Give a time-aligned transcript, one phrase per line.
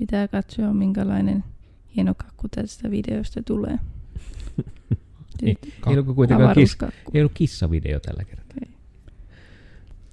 [0.00, 1.44] Pitää katsoa, minkälainen
[1.96, 3.78] hieno kakku tästä videosta tulee.
[5.42, 7.10] Ei, ei ollut kuitenkaan Avaruuskakku.
[7.14, 8.56] ei ollut kissavideo tällä kertaa.
[8.56, 8.74] Okei.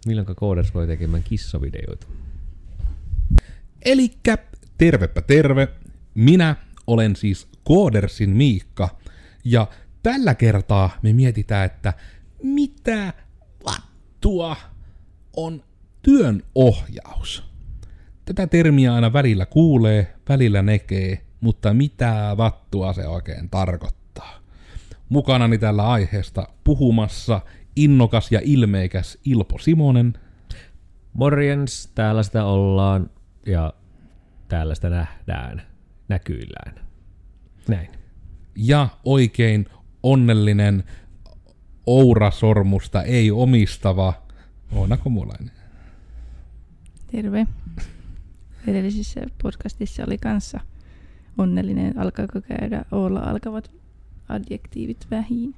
[0.05, 2.07] Milloin Coders voi tekemään kissavideoita?
[3.85, 4.37] Elikkä
[4.77, 5.68] tervepä terve.
[6.15, 6.55] Minä
[6.88, 8.97] olen siis Koodersin Miikka.
[9.43, 9.67] Ja
[10.04, 11.93] tällä kertaa me mietitään, että
[12.43, 13.13] mitä
[13.65, 14.55] vattua
[15.35, 15.63] on
[16.01, 17.43] työnohjaus.
[18.28, 24.40] Tätä termiä aina välillä kuulee, välillä näkee, mutta mitä vattua se oikein tarkoittaa.
[25.09, 27.41] Mukanani tällä aiheesta puhumassa
[27.76, 30.13] innokas ja ilmeikäs Ilpo Simonen
[31.13, 33.09] Morjens, täällä sitä ollaan
[33.45, 33.73] ja
[34.48, 35.62] täällä sitä nähdään
[36.07, 36.76] näkyillään.
[37.68, 37.90] Näin.
[38.55, 39.66] ja oikein
[40.04, 40.84] onnellinen
[41.85, 44.13] Oura-sormusta ei omistava
[44.71, 45.52] Oona Komulainen.
[47.12, 47.48] Terve.
[48.67, 50.59] Edellisessä podcastissa oli kanssa
[51.38, 51.99] onnellinen.
[51.99, 53.71] Alkaako käydä olla alkavat
[54.29, 55.55] adjektiivit vähin?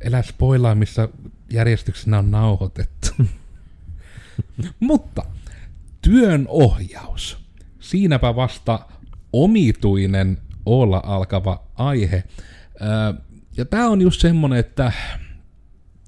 [0.00, 1.08] Elä spoilaa, missä
[1.50, 3.08] järjestyksenä on nauhoitettu.
[4.80, 5.22] Mutta
[6.02, 7.38] työnohjaus.
[7.80, 8.80] Siinäpä vasta
[9.32, 12.24] omituinen olla alkava aihe.
[13.56, 14.92] Ja tämä on just semmonen, että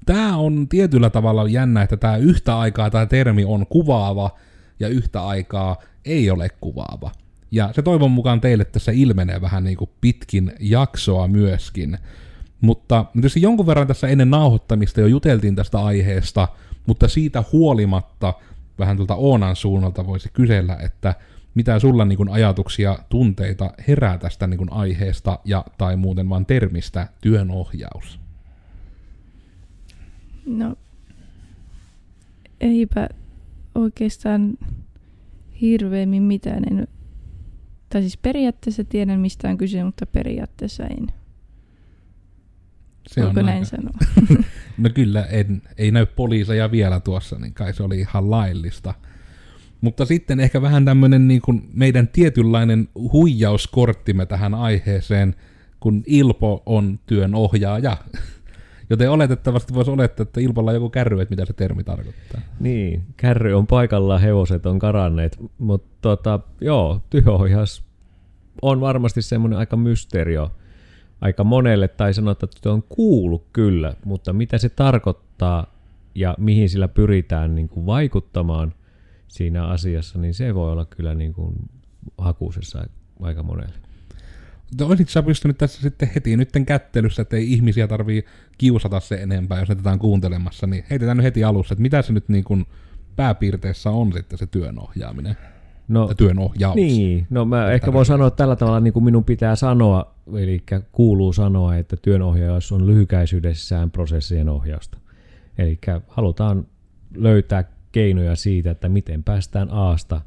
[0.05, 4.37] tämä on tietyllä tavalla jännä, että tämä yhtä aikaa tämä termi on kuvaava
[4.79, 7.11] ja yhtä aikaa ei ole kuvaava.
[7.51, 11.97] Ja se toivon mukaan teille tässä ilmenee vähän niin kuin pitkin jaksoa myöskin.
[12.61, 16.47] Mutta tietysti jonkun verran tässä ennen nauhoittamista jo juteltiin tästä aiheesta,
[16.85, 18.33] mutta siitä huolimatta
[18.79, 21.15] vähän tuolta Oonan suunnalta voisi kysellä, että
[21.55, 26.45] mitä sulla niin kuin ajatuksia, tunteita herää tästä niin kuin aiheesta ja tai muuten vaan
[26.45, 28.19] termistä työnohjaus?
[30.45, 30.75] No,
[32.61, 33.09] eipä
[33.75, 34.57] oikeastaan
[35.61, 36.63] hirveämmin mitään.
[36.71, 36.87] En,
[37.89, 41.07] tai siis periaatteessa tiedän mistä on kyse, mutta periaatteessa en.
[43.07, 43.93] Se Voiko on näin aika- sanoa?
[44.77, 48.93] No kyllä, en, ei näy poliiseja vielä tuossa, niin kai se oli ihan laillista.
[49.81, 55.35] Mutta sitten ehkä vähän tämmöinen niin kuin meidän tietynlainen huijauskorttimme tähän aiheeseen,
[55.79, 57.97] kun Ilpo on työnohjaaja.
[58.89, 62.41] Joten oletettavasti voisi olettaa, että Ilpolla on joku kärry, että mitä se termi tarkoittaa.
[62.59, 67.83] Niin, kärry on paikallaan, hevoset on karanneet, mutta tota, joo, työohjaus
[68.61, 70.51] on varmasti semmoinen aika mysteerio
[71.21, 75.75] aika monelle, tai sanotaan, että on kuullut kyllä, mutta mitä se tarkoittaa
[76.15, 78.73] ja mihin sillä pyritään niin kuin vaikuttamaan
[79.27, 81.55] siinä asiassa, niin se voi olla kyllä niin kuin
[82.17, 82.87] hakusessa
[83.21, 83.84] aika monelle.
[84.69, 88.25] Mutta olisit sä pystynyt tässä sitten heti nytten kättelyssä, että ei ihmisiä tarvii
[88.57, 92.29] kiusata se enempää, jos on kuuntelemassa, niin heitetään nyt heti alussa, että mitä se nyt
[92.29, 92.65] niin kuin
[93.15, 95.37] pääpiirteessä on sitten se työnohjaaminen,
[95.87, 96.75] No, tai työnohjaus.
[96.75, 101.33] Niin, no mä ehkä voin sanoa tällä tavalla, niin kuin minun pitää sanoa, eli kuuluu
[101.33, 104.97] sanoa, että työnohjaus on lyhykäisyydessään prosessien ohjausta.
[105.57, 106.67] Eli halutaan
[107.15, 110.21] löytää keinoja siitä, että miten päästään Aasta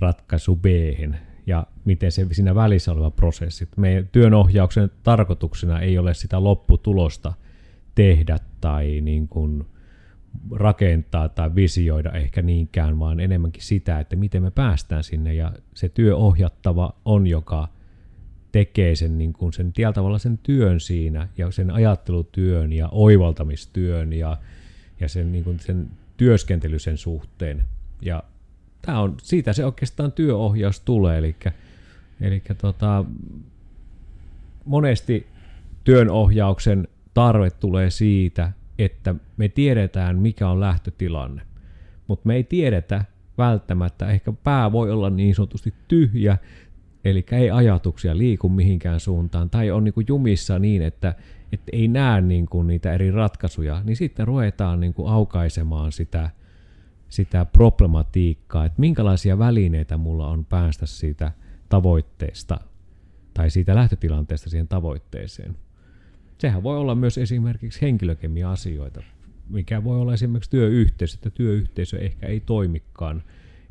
[0.00, 0.66] ratkaisu b
[1.46, 3.68] ja miten se siinä välissä oleva prosessi.
[3.76, 7.32] Meidän työnohjauksen tarkoituksena ei ole sitä lopputulosta
[7.94, 9.66] tehdä tai niin kuin
[10.50, 15.88] rakentaa tai visioida ehkä niinkään, vaan enemmänkin sitä, että miten me päästään sinne ja se
[15.88, 17.68] työohjattava on, joka
[18.52, 24.38] tekee sen, niin kuin sen tavalla sen työn siinä ja sen ajattelutyön ja oivaltamistyön ja,
[25.00, 27.64] ja sen, niin kuin sen työskentely sen suhteen.
[28.02, 28.22] Ja
[28.86, 31.36] tämä on, siitä se oikeastaan työohjaus tulee, eli,
[32.20, 33.04] eli tota,
[34.64, 35.26] monesti
[35.84, 41.42] työnohjauksen tarve tulee siitä, että me tiedetään, mikä on lähtötilanne.
[42.06, 43.04] Mutta me ei tiedetä
[43.38, 46.38] välttämättä, ehkä pää voi olla niin sanotusti tyhjä,
[47.04, 51.14] eli ei ajatuksia liiku mihinkään suuntaan, tai on niinku jumissa niin, että,
[51.52, 56.30] että ei näe niinku niitä eri ratkaisuja, niin sitten ruvetaan niinku aukaisemaan sitä,
[57.08, 61.32] sitä problematiikkaa, että minkälaisia välineitä mulla on päästä siitä
[61.68, 62.60] tavoitteesta
[63.34, 65.56] tai siitä lähtötilanteesta siihen tavoitteeseen.
[66.38, 69.02] Sehän voi olla myös esimerkiksi henkilökemia-asioita,
[69.48, 73.22] mikä voi olla esimerkiksi työyhteisö, että työyhteisö ehkä ei toimikaan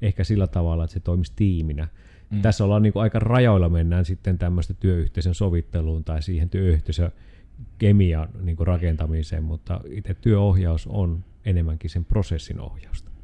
[0.01, 1.88] ehkä sillä tavalla, että se toimisi tiiminä.
[2.29, 2.41] Mm.
[2.41, 7.11] Tässä ollaan niin kuin aika rajoilla mennään sitten tämmöistä työyhteisön sovitteluun tai siihen työyhteisön
[7.77, 13.14] kemian niin kuin rakentamiseen, mutta itse työohjaus on enemmänkin sen prosessin ohjausta.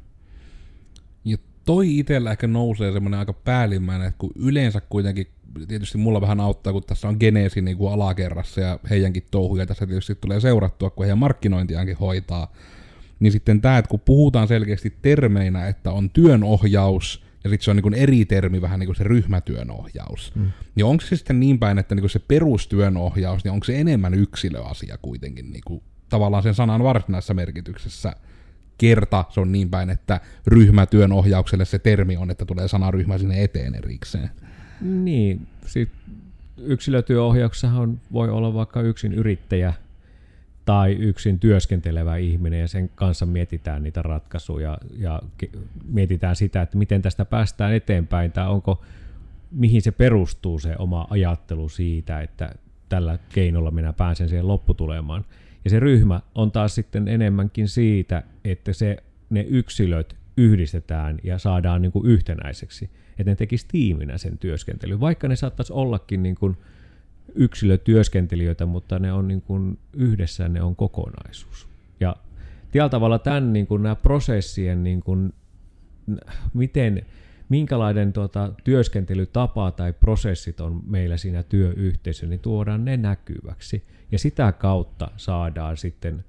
[1.64, 5.26] Toi itsellä ehkä nousee semmoinen aika päällimmäinen, että kun yleensä kuitenkin,
[5.68, 9.86] tietysti mulla vähän auttaa, kun tässä on Geneesi niin kuin alakerrassa ja heidänkin touhuja tässä
[9.86, 12.52] tietysti tulee seurattua, kun heidän markkinointiaankin hoitaa,
[13.20, 17.76] niin sitten tämä, että kun puhutaan selkeästi termeinä, että on työnohjaus ja sitten se on
[17.76, 20.32] niin eri termi vähän niin kuin se ryhmätyönohjaus.
[20.34, 20.50] Mm.
[20.74, 24.98] Niin onko se sitten niin päin, että niin se perustyönohjaus, niin onko se enemmän yksilöasia
[25.02, 28.16] kuitenkin niin kuin, tavallaan sen sanan varsinaisessa merkityksessä
[28.78, 33.74] kerta se on niin päin, että ryhmätyönohjaukselle se termi on, että tulee sanaryhmä sinne eteen
[33.74, 34.30] erikseen.
[34.80, 35.88] Niin, sit
[36.56, 39.72] yksilötyöohjauksessahan voi olla vaikka yksin yrittäjä
[40.64, 45.22] tai yksin työskentelevä ihminen ja sen kanssa mietitään niitä ratkaisuja ja
[45.84, 48.82] mietitään sitä, että miten tästä päästään eteenpäin tai onko,
[49.50, 52.54] mihin se perustuu se oma ajattelu siitä, että
[52.88, 55.24] tällä keinolla minä pääsen siihen lopputulemaan.
[55.64, 58.96] Ja se ryhmä on taas sitten enemmänkin siitä, että se,
[59.30, 65.28] ne yksilöt yhdistetään ja saadaan niin kuin yhtenäiseksi, että ne tekisi tiiminä sen työskentelyn, vaikka
[65.28, 66.56] ne saattaisi ollakin niin kuin
[67.34, 71.68] yksilötyöskentelijöitä, mutta ne on niin kuin yhdessä, ne on kokonaisuus.
[72.00, 72.16] Ja
[72.72, 75.32] tällä tavalla tämän niin kuin nämä prosessien, niin kuin,
[76.54, 77.06] miten,
[77.52, 83.84] minkälainen tuota, työskentelytapa tai prosessit on meillä siinä työyhteisössä, niin tuodaan ne näkyväksi.
[84.12, 86.24] Ja sitä kautta saadaan sitten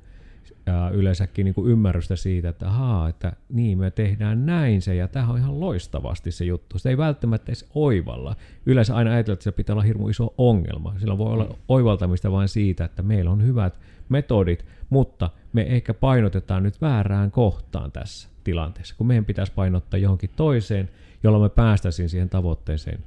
[0.66, 5.08] ää, yleensäkin niin kuin ymmärrystä siitä, että ahaa, että niin me tehdään näin se, ja
[5.08, 6.80] tämä on ihan loistavasti se juttu.
[6.80, 8.36] Se ei välttämättä edes oivalla.
[8.66, 10.96] Yleensä aina ajatellaan, että se pitää olla hirmu iso ongelma.
[11.00, 13.80] Sillä voi olla oivaltamista vain siitä, että meillä on hyvät
[14.10, 20.30] metodit, mutta me ehkä painotetaan nyt väärään kohtaan tässä tilanteessa, kun meidän pitäisi painottaa johonkin
[20.36, 20.90] toiseen,
[21.24, 23.04] jolloin me päästäisiin siihen tavoitteeseen,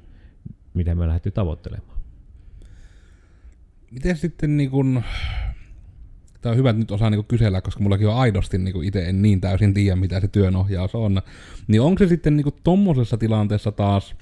[0.73, 1.97] mitä me lähdetty tavoittelemaan.
[3.91, 5.03] Miten sitten niin kun,
[6.41, 9.21] tämä on hyvä, että nyt osaa niin kysellä, koska mullakin on aidosti niin itse en
[9.21, 11.21] niin täysin tiedä, mitä se työnohjaus on.
[11.67, 14.15] Niin onko se sitten niin tuommoisessa tilanteessa taas,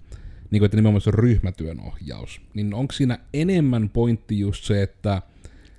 [0.51, 5.21] niin kuin, että nimenomaan se on ryhmätyönohjaus, niin onko siinä enemmän pointti just se, että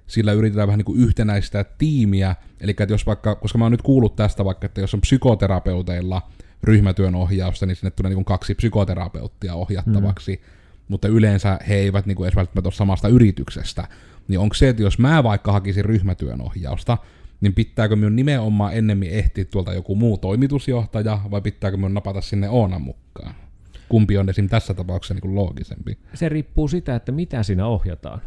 [0.06, 3.82] sillä yritetään vähän niin kuin yhtenäistää tiimiä, eli että jos vaikka, koska mä oon nyt
[3.82, 6.22] kuullut tästä vaikka, että jos on psykoterapeuteilla
[6.64, 10.50] ryhmätyön ohjausta, niin sinne tulee niin kuin kaksi psykoterapeuttia ohjattavaksi, mm.
[10.88, 13.88] mutta yleensä he eivät niin kuin edes välttämättä ole samasta yrityksestä,
[14.28, 16.98] niin onko se, että jos mä vaikka hakisin ryhmätyön ohjausta,
[17.40, 22.48] niin pitääkö minun nimenomaan ennemmin ehtiä tuolta joku muu toimitusjohtaja, vai pitääkö minun napata sinne
[22.48, 23.34] Oonan mukaan?
[23.88, 24.48] Kumpi on esim.
[24.48, 25.98] tässä tapauksessa niin kuin loogisempi?
[26.14, 28.20] Se riippuu sitä, että mitä siinä ohjataan.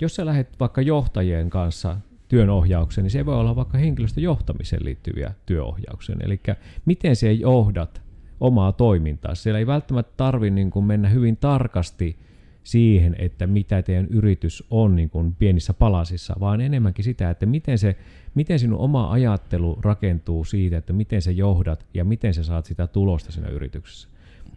[0.00, 1.96] Jos sä lähdet vaikka johtajien kanssa
[2.30, 6.16] työnohjaukseen, niin se voi olla vaikka henkilöstöjohtamiseen liittyviä työohjauksia.
[6.20, 6.40] Eli
[6.84, 8.02] miten se johdat
[8.40, 9.34] omaa toimintaa.
[9.34, 12.16] Siellä ei välttämättä tarvitse niin mennä hyvin tarkasti
[12.62, 17.78] siihen, että mitä teidän yritys on niin kuin pienissä palasissa, vaan enemmänkin sitä, että miten,
[17.78, 17.96] se,
[18.34, 22.86] miten sinun oma ajattelu rakentuu siitä, että miten se johdat ja miten sä saat sitä
[22.86, 24.08] tulosta siinä yrityksessä.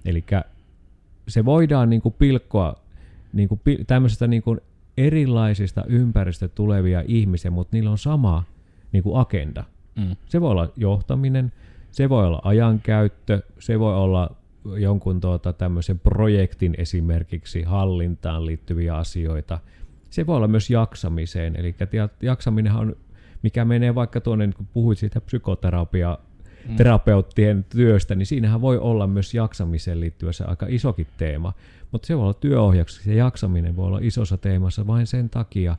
[0.05, 0.23] Eli
[1.27, 2.75] se voidaan niin kuin pilkkoa
[3.33, 4.59] niin kuin, tämmöisestä niin kuin
[4.97, 8.43] erilaisista ympäristä tulevia ihmisiä, mutta niillä on sama
[8.91, 9.63] niin kuin agenda.
[9.95, 10.15] Mm.
[10.29, 11.51] Se voi olla johtaminen,
[11.91, 14.35] se voi olla ajankäyttö, se voi olla
[14.65, 19.59] jonkun tuota, tämmöisen projektin esimerkiksi hallintaan liittyviä asioita.
[20.09, 21.75] Se voi olla myös jaksamiseen, eli
[22.21, 22.95] jaksaminen on,
[23.41, 26.17] mikä menee vaikka tuonne, kun puhuit siitä psykoterapia
[26.67, 26.75] mm.
[26.75, 31.53] terapeuttien työstä, niin siinähän voi olla myös jaksamiseen liittyvä se aika isokin teema.
[31.91, 35.75] Mutta se voi olla työohjauksessa ja jaksaminen voi olla isossa teemassa vain sen takia,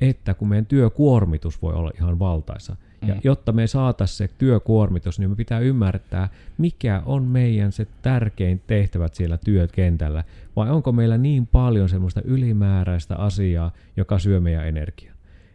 [0.00, 2.76] että kun meidän työkuormitus voi olla ihan valtaisa.
[3.02, 3.08] Mm.
[3.08, 8.62] Ja jotta me saataisiin se työkuormitus, niin me pitää ymmärtää, mikä on meidän se tärkein
[8.66, 10.24] tehtävät siellä työkentällä.
[10.56, 15.11] Vai onko meillä niin paljon semmoista ylimääräistä asiaa, joka syö meidän energiaa.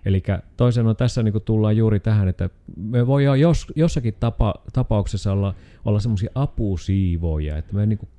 [0.07, 0.23] Eli
[0.57, 5.53] toisen on tässä niin tullaan juuri tähän, että me voidaan jos, jossakin tapa, tapauksessa olla,
[5.85, 8.09] olla semmoisia apusiivoja, että me niin kuin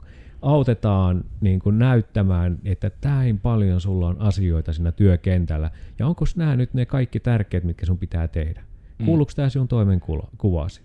[0.43, 6.57] autetaan niin kuin näyttämään, että näin paljon sulla on asioita siinä työkentällä, ja onko nämä
[6.57, 8.63] nyt ne kaikki tärkeät, mitkä sun pitää tehdä?
[8.99, 9.07] Mm.
[9.07, 10.81] Kuuluuko tämä sinun toimenkuvasi?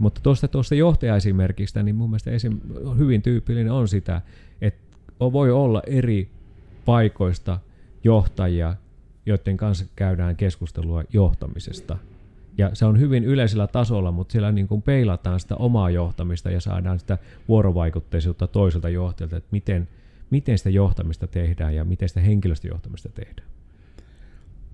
[0.00, 2.60] Mutta tuosta, tuosta johtajaesimerkistä, niin mun mielestä esim,
[2.98, 4.22] hyvin tyypillinen on sitä,
[4.60, 6.30] että voi olla eri
[6.84, 7.58] paikoista
[8.04, 8.74] johtajia,
[9.26, 11.98] joiden kanssa käydään keskustelua johtamisesta.
[12.58, 16.60] Ja se on hyvin yleisellä tasolla, mutta siellä niin kuin peilataan sitä omaa johtamista ja
[16.60, 17.18] saadaan sitä
[17.48, 19.88] vuorovaikutteisuutta toiselta johtajalta, että miten,
[20.30, 23.48] miten sitä johtamista tehdään ja miten sitä henkilöstöjohtamista tehdään.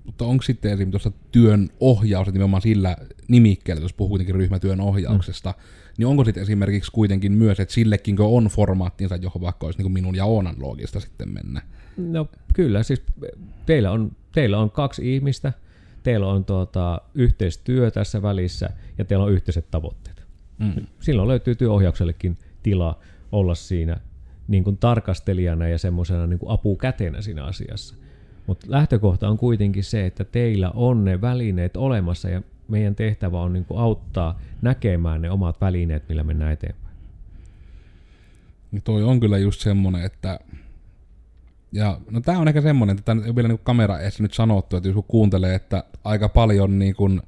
[0.04, 2.96] Mutta onko sitten esimerkiksi tuossa työn ohjaus, että nimenomaan sillä
[3.28, 5.62] nimikkeellä, jos puhuu kuitenkin ryhmätyön ohjauksesta, mm.
[5.98, 10.16] niin onko sitten esimerkiksi kuitenkin myös, että sillekin on formaattinsa, johon vaikka olisi niin minun
[10.16, 11.62] ja Oonan loogista sitten mennä?
[11.96, 13.02] No kyllä, siis
[13.66, 15.52] teillä on, teillä on kaksi ihmistä,
[16.02, 20.22] teillä on tuota, yhteistyö tässä välissä ja teillä on yhteiset tavoitteet.
[20.58, 20.86] Mm.
[21.00, 22.98] Silloin löytyy työohjauksellekin tila
[23.32, 23.96] olla siinä
[24.48, 27.94] niin kuin tarkastelijana ja semmoisena niin apukätenä siinä asiassa.
[28.46, 33.52] Mutta lähtökohta on kuitenkin se, että teillä on ne välineet olemassa ja meidän tehtävä on
[33.52, 36.96] niin kuin auttaa näkemään ne omat välineet, millä mennään eteenpäin.
[38.72, 40.40] Niin toi on kyllä just semmonen, että
[41.72, 44.76] ja no tää on ehkä semmonen, että tämä ei vielä niin kamera edes nyt sanottu,
[44.76, 47.22] että jos kuuntelee, että aika paljon niin kuin,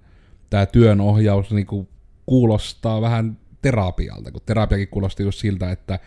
[0.50, 1.88] tämä työnohjaus niin kuin,
[2.26, 5.98] kuulostaa vähän terapialta, kun terapiakin kuulosti just siltä, että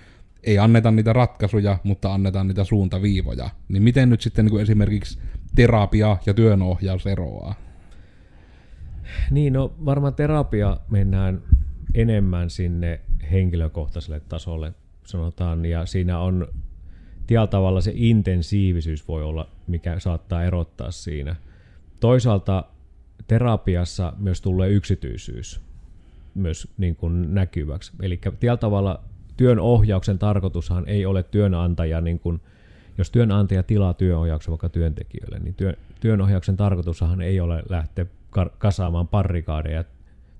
[0.44, 3.50] ei anneta niitä ratkaisuja, mutta annetaan niitä suuntaviivoja.
[3.68, 5.20] Niin miten nyt sitten niin kuin esimerkiksi
[5.56, 7.56] terapia ja työnohjaus eroaa?
[9.32, 11.42] Niin, no varmaan terapia mennään
[11.94, 13.02] enemmän sinne
[13.32, 14.74] henkilökohtaiselle tasolle,
[15.06, 16.48] sanotaan, ja siinä on
[17.28, 21.36] tietyllä tavalla se intensiivisyys voi olla, mikä saattaa erottaa siinä.
[22.00, 22.64] Toisaalta
[23.28, 25.68] terapiassa myös tulee yksityisyys
[26.38, 27.92] myös niin kuin näkyväksi.
[28.02, 29.04] Eli tietyllä tavalla
[29.38, 32.42] työn ohjauksen tarkoitushan ei ole työnantaja, niin kuin,
[32.98, 38.06] jos työnantaja tilaa työnohjauksen vaikka työntekijöille, niin työn, työnohjauksen tarkoitushan ei ole lähteä
[38.58, 39.84] kasaamaan parrikaadeja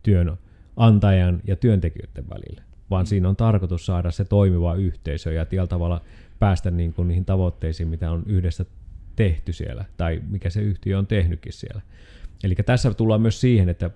[0.04, 3.08] työnantajan ja työntekijöiden välille, vaan mm.
[3.08, 6.02] siinä on tarkoitus saada se toimiva yhteisö ja tällä tavalla
[6.40, 8.66] päästä niin kuin niihin tavoitteisiin, mitä on yhdessä
[9.16, 11.82] tehty siellä, tai mikä se yhtiö on tehnytkin siellä.
[12.44, 13.90] Eli tässä tullaan myös siihen, että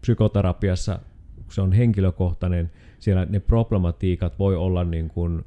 [0.00, 0.98] psykoterapiassa,
[1.36, 5.44] kun se on henkilökohtainen, siellä ne problematiikat voi olla niin kuin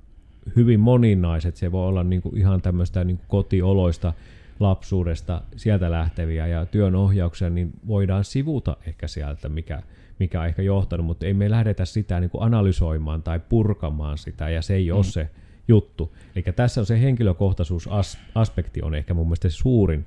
[0.55, 4.13] hyvin moninaiset, se voi olla niin kuin ihan tämmöistä niin kuin kotioloista,
[4.59, 9.81] lapsuudesta, sieltä lähteviä, ja työn ohjauksen niin voidaan sivuta ehkä sieltä, mikä,
[10.19, 14.49] mikä on ehkä johtanut, mutta ei me lähdetä sitä niin kuin analysoimaan tai purkamaan sitä,
[14.49, 14.95] ja se ei mm.
[14.95, 15.29] ole se
[15.67, 16.15] juttu.
[16.35, 20.05] Eli tässä on se henkilökohtaisuusaspekti on ehkä mun mielestä se suurin,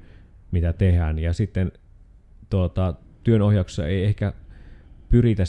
[0.50, 1.72] mitä tehdään, ja sitten
[2.50, 2.94] tuota,
[3.24, 4.32] työnohjauksessa ei ehkä
[5.08, 5.42] pyritä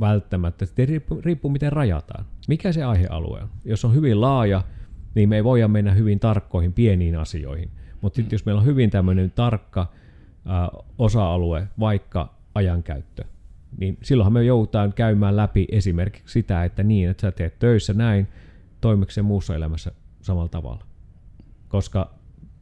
[0.00, 2.24] välttämättä, että riippuu, riippuu miten rajataan.
[2.48, 3.48] Mikä se aihealue on?
[3.64, 4.62] Jos on hyvin laaja,
[5.14, 7.70] niin me ei voida mennä hyvin tarkkoihin pieniin asioihin.
[8.00, 9.92] Mutta sitten jos meillä on hyvin tämmöinen tarkka
[10.46, 10.68] ää,
[10.98, 13.24] osa-alue, vaikka ajankäyttö,
[13.78, 18.28] niin silloinhan me joudutaan käymään läpi esimerkiksi sitä, että niin, että sä teet töissä näin,
[18.82, 20.84] toimiko se muussa elämässä samalla tavalla.
[21.68, 22.14] Koska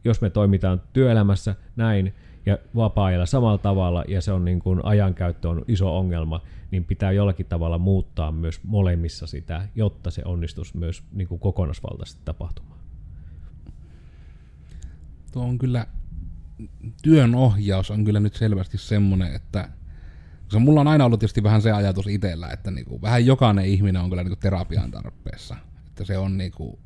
[0.04, 2.14] jos me toimitaan työelämässä näin
[2.46, 7.12] ja vapaa-ajalla samalla tavalla ja se on niin kuin ajankäyttö on iso ongelma, niin pitää
[7.12, 12.80] jollakin tavalla muuttaa myös molemmissa sitä, jotta se onnistus myös niin kuin kokonaisvaltaisesti tapahtumaan.
[15.32, 15.86] Tuo on kyllä,
[17.02, 19.68] työn ohjaus on kyllä nyt selvästi semmoinen, että
[20.48, 24.02] se mulla on aina ollut tietysti vähän se ajatus itsellä, että niinku, vähän jokainen ihminen
[24.02, 25.56] on kyllä niinku terapian tarpeessa.
[26.00, 26.78] Että se on niinku,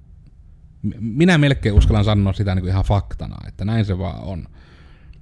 [1.00, 4.46] minä melkein uskallan sanoa sitä niinku ihan faktana, että näin se vaan on.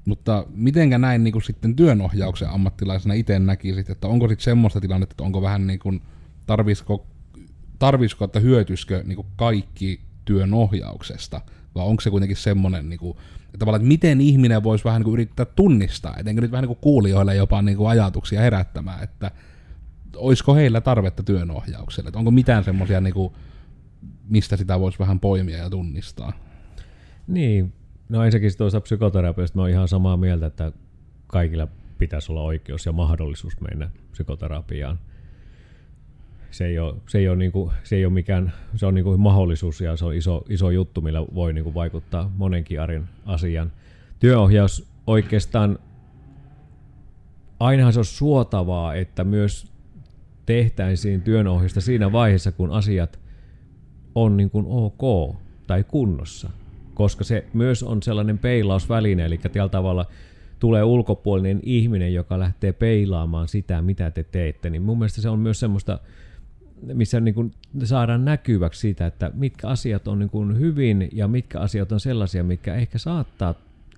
[0.05, 5.13] Mutta mitenkä näin niin kuin sitten työnohjauksen ammattilaisena itse näkisit, että onko sitten semmoista tilannetta,
[5.13, 6.03] että onko vähän niin kuin,
[6.47, 7.07] tarvisiko,
[7.79, 11.41] tarvisiko että hyötyskö niin kuin kaikki työnohjauksesta,
[11.75, 13.17] vai onko se kuitenkin semmoinen, niin kuin,
[13.55, 16.83] että että miten ihminen voisi vähän niin kuin yrittää tunnistaa, etenkin nyt vähän niin kuin
[16.83, 19.31] kuulijoille jopa niin kuin ajatuksia herättämään, että
[20.17, 23.33] olisiko heillä tarvetta työnohjaukselle, että onko mitään semmoisia, niin kuin,
[24.29, 26.33] mistä sitä voisi vähän poimia ja tunnistaa?
[27.27, 27.73] Niin,
[28.13, 30.73] No ensinnäkin tuossa psykoterapiasta mä oon ihan samaa mieltä, että
[31.27, 34.99] kaikilla pitäisi olla oikeus ja mahdollisuus mennä psykoterapiaan.
[36.51, 39.05] Se ei ole, se ei ole, niin kuin, se ei ole mikään, se on niin
[39.05, 43.05] kuin mahdollisuus ja se on iso, iso juttu, millä voi niin kuin vaikuttaa monenkin arin
[43.27, 43.73] asian.
[44.19, 45.79] Työohjaus oikeastaan,
[47.61, 49.73] ainahan se on suotavaa, että myös
[50.47, 53.21] tehtäisiin työnohjausta siinä vaiheessa, kun asiat
[54.15, 56.51] on niin kuin ok tai kunnossa–
[56.95, 60.07] koska se myös on sellainen peilausväline, eli tällä tavalla
[60.59, 65.39] tulee ulkopuolinen ihminen, joka lähtee peilaamaan sitä, mitä te teette, niin mun mielestä se on
[65.39, 66.01] myös semmoista,
[66.83, 67.53] missä niin kuin
[67.85, 72.45] saadaan näkyväksi siitä, että mitkä asiat on niin kuin hyvin ja mitkä asiat on sellaisia,
[72.45, 73.55] mitkä ehkä saattaa,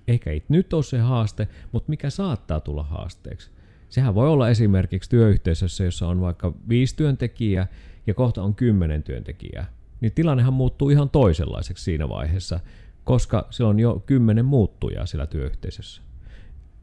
[0.08, 3.50] ehkä ei nyt ole se haaste, mutta mikä saattaa tulla haasteeksi.
[3.88, 7.66] Sehän voi olla esimerkiksi työyhteisössä, jossa on vaikka viisi työntekijää
[8.06, 9.66] ja kohta on kymmenen työntekijää.
[10.04, 12.60] Niin tilannehan muuttuu ihan toisenlaiseksi siinä vaiheessa,
[13.04, 16.02] koska se on jo kymmenen muuttujaa siellä työyhteisössä.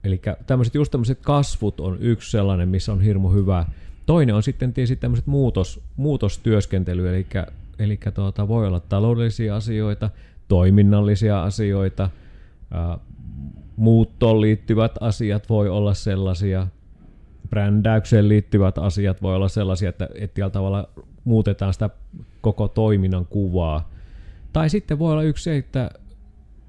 [0.04, 3.66] Eli tämmöiset just tämmöiset kasvut on yksi sellainen, missä on hirmu hyvä.
[4.06, 7.28] Toinen on sitten tietysti tämmöiset muutos, muutostyöskentely, eli,
[7.80, 10.10] eli tuota, voi olla taloudellisia asioita,
[10.48, 12.10] toiminnallisia asioita,
[12.72, 12.98] ää,
[13.76, 16.68] muuttoon liittyvät asiat voi olla sellaisia,
[17.50, 20.90] brändäykseen liittyvät asiat voi olla sellaisia, että, että tavalla
[21.24, 21.90] muutetaan sitä
[22.42, 23.90] koko toiminnan kuvaa.
[24.54, 25.90] Tai sitten voi olla yksi se, että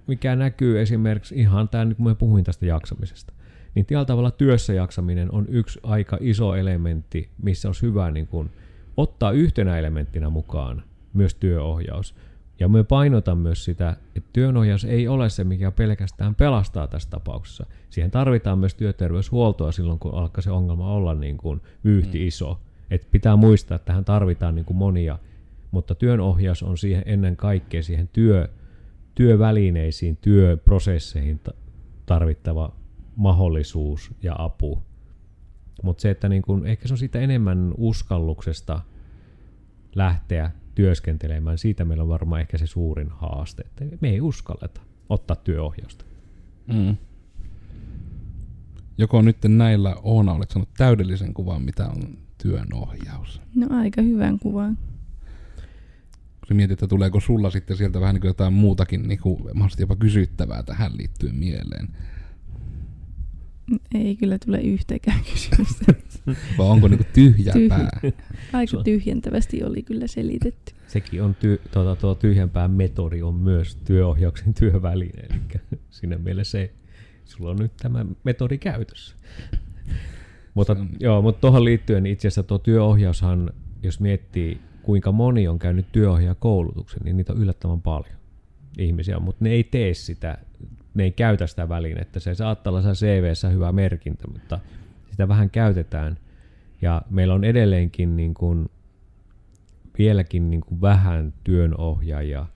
[0.06, 3.32] mikä näkyy esimerkiksi ihan tämä, kun mä puhuin tästä jaksamisesta,
[3.74, 8.50] niin tällä tavalla työssä jaksaminen on yksi aika iso elementti, missä olisi hyvä niin kuin,
[8.96, 10.82] ottaa yhtenä elementtinä mukaan
[11.14, 12.14] myös työohjaus.
[12.60, 17.66] Ja me painotan myös sitä, että työnohjaus ei ole se, mikä pelkästään pelastaa tässä tapauksessa.
[17.90, 22.24] Siihen tarvitaan myös työterveyshuoltoa silloin, kun alkaa se ongelma olla niin kuin vyyhti mm.
[22.92, 25.18] Et pitää muistaa, että tähän tarvitaan niin kuin monia
[25.72, 28.48] mutta työnohjaus on siihen ennen kaikkea siihen työ,
[29.14, 31.40] työvälineisiin, työprosesseihin
[32.06, 32.76] tarvittava
[33.16, 34.82] mahdollisuus ja apu.
[35.82, 38.80] Mutta se, että niin kun, ehkä se on siitä enemmän uskalluksesta
[39.94, 45.36] lähteä työskentelemään, siitä meillä on varmaan ehkä se suurin haaste, että me ei uskalleta ottaa
[45.36, 46.04] työohjausta.
[46.66, 46.96] Mm.
[48.98, 53.40] Joko nyt näillä Oona olet sanonut täydellisen kuvan, mitä on työnohjaus?
[53.54, 54.78] No aika hyvän kuvan.
[56.48, 59.82] Kun mietit, että tuleeko sulla sitten sieltä vähän niin kuin jotain muutakin niin kuin, mahdollisesti
[59.82, 61.88] jopa kysyttävää tähän liittyen mieleen.
[63.94, 65.94] Ei kyllä tule yhtäkään kysymystä.
[66.58, 68.00] Vai onko niinku tyhjä Tyhj- pää?
[68.52, 70.74] Aika tyhjentävästi oli kyllä selitetty.
[70.86, 75.22] Sekin on ty- tuota, tuo tyhjänpää metodi on myös työohjauksen työväline.
[75.30, 76.72] Eli siinä mielessä se,
[77.24, 79.16] sulla on nyt tämä metodi käytössä.
[80.54, 83.50] Mutta joo, mutta tuohon liittyen itse asiassa tuo työohjaushan,
[83.82, 88.16] jos miettii kuinka moni on käynyt työohjaajakoulutuksen, niin niitä on yllättävän paljon
[88.78, 90.38] ihmisiä, mutta ne ei tee sitä
[90.94, 92.20] ne ei käytä sitä välinettä.
[92.20, 94.60] Se saattaa olla CVssä hyvä merkintä, mutta
[95.10, 96.18] sitä vähän käytetään.
[96.82, 98.68] Ja meillä on edelleenkin niin kuin,
[99.98, 102.46] vieläkin niin kuin vähän työnohjaajia.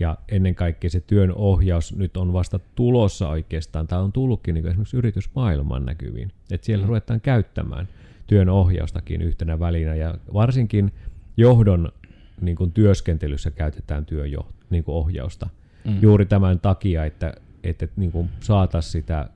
[0.00, 4.96] Ja ennen kaikkea se työnohjaus nyt on vasta tulossa oikeastaan, tai on tullutkin niin esimerkiksi
[4.96, 6.32] yritysmaailman näkyviin.
[6.50, 6.88] Että siellä mm.
[6.88, 7.88] ruvetaan käyttämään
[8.26, 10.92] työnohjaustakin yhtenä välinä, ja varsinkin
[11.36, 11.92] johdon
[12.40, 14.54] niin kuin työskentelyssä käytetään työohjausta.
[14.70, 15.48] Niin kuin ohjausta.
[15.84, 15.98] Mm.
[16.02, 19.28] Juuri tämän takia, että että, että niin kuin saataisiin sitä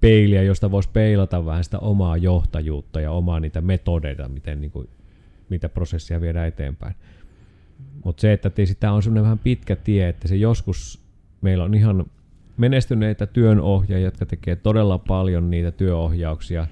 [0.00, 4.88] peiliä, josta voisi peilata vähän sitä omaa johtajuutta ja omaa niitä metodeita, miten niin kuin,
[5.48, 6.94] mitä prosessia viedään eteenpäin.
[8.04, 11.04] Mutta se, että sitä on semmoinen vähän pitkä tie, että se joskus
[11.40, 12.06] meillä on ihan
[12.56, 16.66] menestyneitä työnohjaajia, jotka tekee todella paljon niitä työohjauksia.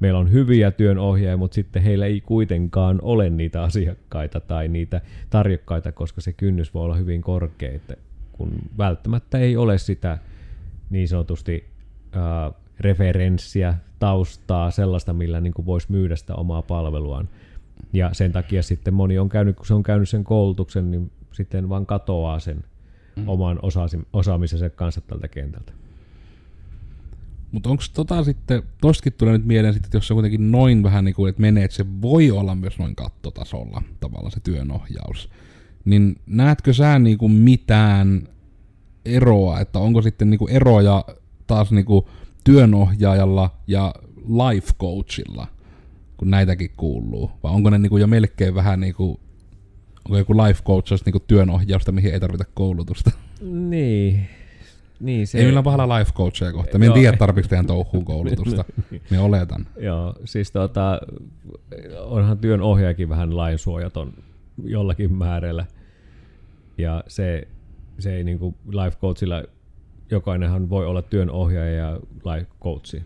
[0.00, 5.92] Meillä on hyviä työnohjaajia, mutta sitten heillä ei kuitenkaan ole niitä asiakkaita tai niitä tarjokkaita,
[5.92, 7.72] koska se kynnys voi olla hyvin korkea.
[7.72, 7.96] Että
[8.32, 10.18] kun välttämättä ei ole sitä
[10.90, 11.64] niin sanotusti
[12.12, 17.28] ää, referenssiä, taustaa, sellaista, millä niin voisi myydä sitä omaa palveluaan.
[17.92, 21.68] Ja sen takia sitten moni on käynyt, kun se on käynyt sen koulutuksen, niin sitten
[21.68, 22.64] vaan katoaa sen
[23.16, 23.28] mm.
[23.28, 23.58] oman
[24.12, 25.72] osaamisensa kanssa tältä kentältä.
[27.52, 31.04] Mutta onko tota sitten, tostakin tulee nyt mieleen sitten, että jos se kuitenkin noin vähän
[31.04, 35.30] niin kuin, että menee, että se voi olla myös noin kattotasolla tavallaan se työnohjaus
[35.84, 38.28] niin näetkö sä niinku mitään
[39.04, 41.04] eroa, että onko sitten niinku eroja
[41.46, 42.08] taas niinku
[42.44, 45.46] työnohjaajalla ja life coachilla,
[46.20, 47.30] kun näitäkin kuuluu?
[47.42, 49.20] Vai onko ne niinku jo melkein vähän niinku,
[50.04, 53.10] onko joku life coach niinku työnohjausta, mihin ei tarvita koulutusta?
[53.40, 54.28] Niin,
[55.00, 55.38] niin, se...
[55.38, 56.78] Ei millään pahalla life coachia kohta.
[56.78, 58.64] Mä en tiedä tarpeeksi teidän touhuun koulutusta.
[59.10, 59.66] Me oletan.
[59.78, 61.00] Joo, siis tota,
[61.98, 64.12] onhan työn ohjaajakin vähän lainsuojaton
[64.64, 65.66] jollakin määrällä.
[66.78, 67.48] Ja se,
[67.98, 69.42] se ei niinku life coachilla,
[70.10, 72.00] jokainenhan voi olla työnohjaaja ja
[72.34, 73.02] life coachi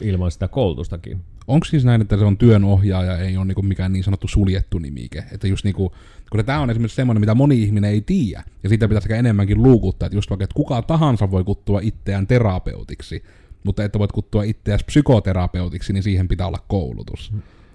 [0.00, 1.20] ilman sitä koulutustakin.
[1.46, 5.24] Onko siis näin, että se on työnohjaaja, ei ole niinku mikään niin sanottu suljettu nimike?
[5.32, 5.92] Että just niinku,
[6.30, 9.62] kun tämä on esimerkiksi semmoinen, mitä moni ihminen ei tiedä, ja siitä pitäisi ehkä enemmänkin
[9.62, 13.22] luukuttaa, että just vaikka, että kuka tahansa voi kuttua itseään terapeutiksi,
[13.64, 17.32] mutta että voit kuttua itseäsi psykoterapeutiksi, niin siihen pitää olla koulutus.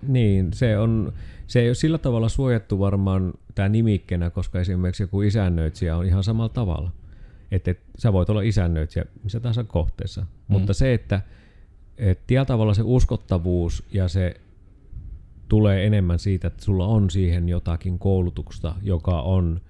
[0.07, 1.13] Niin, se on,
[1.47, 6.23] se ei ole sillä tavalla suojattu varmaan tämä nimikkeenä, koska esimerkiksi joku isännöitsijä on ihan
[6.23, 6.91] samalla tavalla.
[7.51, 10.21] Että et, sä voit olla isännöitsijä missä tahansa kohteessa.
[10.21, 10.27] Mm.
[10.47, 11.21] Mutta se, että
[11.97, 14.41] et tietyllä tavalla se uskottavuus ja se
[15.49, 19.61] tulee enemmän siitä, että sulla on siihen jotakin koulutusta, joka on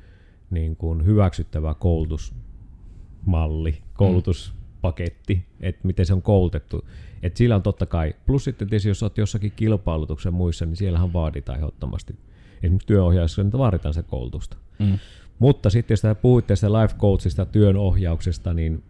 [0.50, 6.88] niin kuin hyväksyttävä koulutusmalli, koulutuspaketti, että miten se on koulutettu.
[7.24, 11.13] Et sillä on totta kai, plus sitten tietysti jos olet jossakin kilpailutuksen muissa, niin siellähän
[11.13, 12.16] vaaditaan ehdottomasti.
[12.63, 14.58] Esimerkiksi työohjaajassa niin vaaditaan se koulutusta.
[14.80, 15.00] Mm.
[15.40, 18.84] Mutta sitten jos puhuitte sitä life coachista, työnohjauksesta, niin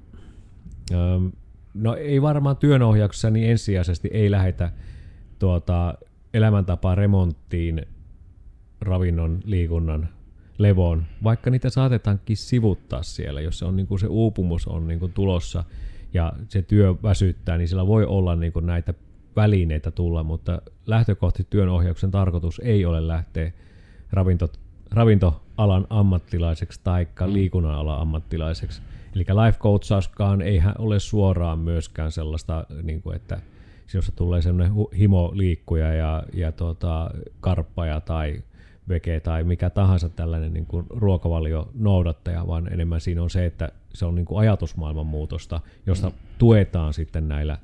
[0.93, 1.27] ähm,
[1.77, 4.71] no ei varmaan työnohjauksessa niin ensisijaisesti ei lähetä
[5.39, 5.93] tuota,
[6.33, 7.85] elämäntapaa remonttiin
[8.81, 10.09] ravinnon, liikunnan,
[10.57, 14.99] levoon, vaikka niitä saatetaankin sivuttaa siellä, jos se, on, niin kuin se uupumus on niin
[14.99, 15.63] kuin tulossa–
[16.13, 18.93] ja se työ väsyttää, niin sillä voi olla niin kuin näitä
[19.35, 23.51] välineitä tulla, mutta lähtökohtaisesti työnohjauksen tarkoitus ei ole lähteä
[24.11, 24.51] ravinto,
[24.91, 27.33] ravintoalan ammattilaiseksi tai mm.
[27.33, 28.81] liikunnan alan ammattilaiseksi.
[29.17, 33.41] Eli life coachauskaan ei ole suoraan myöskään sellaista, niin kuin, että
[33.93, 38.43] jos tulee sellainen himo liikkuja ja, ja tuota, karppaja tai
[38.89, 43.71] veke tai mikä tahansa tällainen niin kuin ruokavalio noudattaja, vaan enemmän siinä on se, että
[43.93, 47.57] se on niin kuin ajatusmaailman muutosta, josta tuetaan sitten näillä,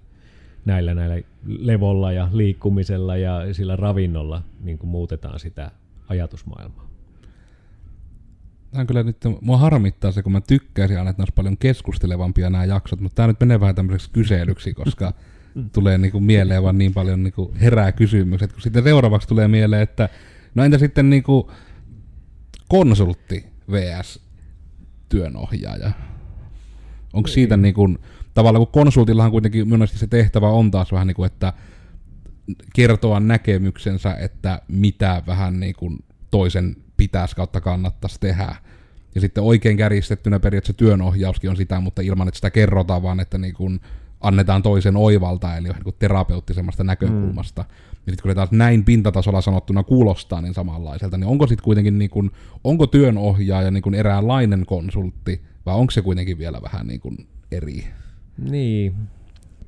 [0.66, 5.72] näillä, näillä levolla ja liikkumisella ja sillä ravinnolla niin kuin muutetaan sitä
[6.10, 6.93] ajatusmaailmaa.
[8.74, 11.58] Tämä on kyllä nyt, mua harmittaa se, kun mä tykkäisin aina, että ne olisi paljon
[11.58, 15.14] keskustelevampia nämä jaksot, mutta tämä nyt menee vähän tämmöiseksi kyselyksi, koska
[15.74, 20.10] tulee niinku mieleen vaan niin paljon niinku herää kysymykset, kun sitten seuraavaksi tulee mieleen, että
[20.56, 21.52] no entä sitten niinku
[22.68, 24.20] konsultti vs.
[25.10, 25.92] työnohjaaja?
[27.14, 27.98] Onko siitä niinku,
[28.34, 31.54] tavallaan kun konsultillahan kuitenkin mielestäni se tehtävä on taas vähän niin kuin, että
[32.76, 36.00] kertoa näkemyksensä, että mitä vähän niin kuin
[36.32, 38.56] toisen pitäisi kautta kannattaisi tehdä.
[39.16, 43.38] Ja sitten oikein kärjistettynä periaatteessa työnohjauskin on sitä, mutta ilman, että sitä kerrotaan, vaan että
[43.38, 43.80] niin kuin
[44.22, 47.62] annetaan toisen oivalta, eli niin kuin terapeuttisemmasta näkökulmasta.
[47.62, 47.68] Mm.
[48.06, 52.00] Ja sitten kun ne taas näin pintatasolla sanottuna kuulostaa niin samanlaiselta, niin onko sitten kuitenkin
[52.00, 52.32] niin kuin,
[52.64, 57.88] onko työnohjaaja niin kuin eräänlainen konsultti, vai onko se kuitenkin vielä vähän niin kuin eri?
[58.50, 58.96] Niin,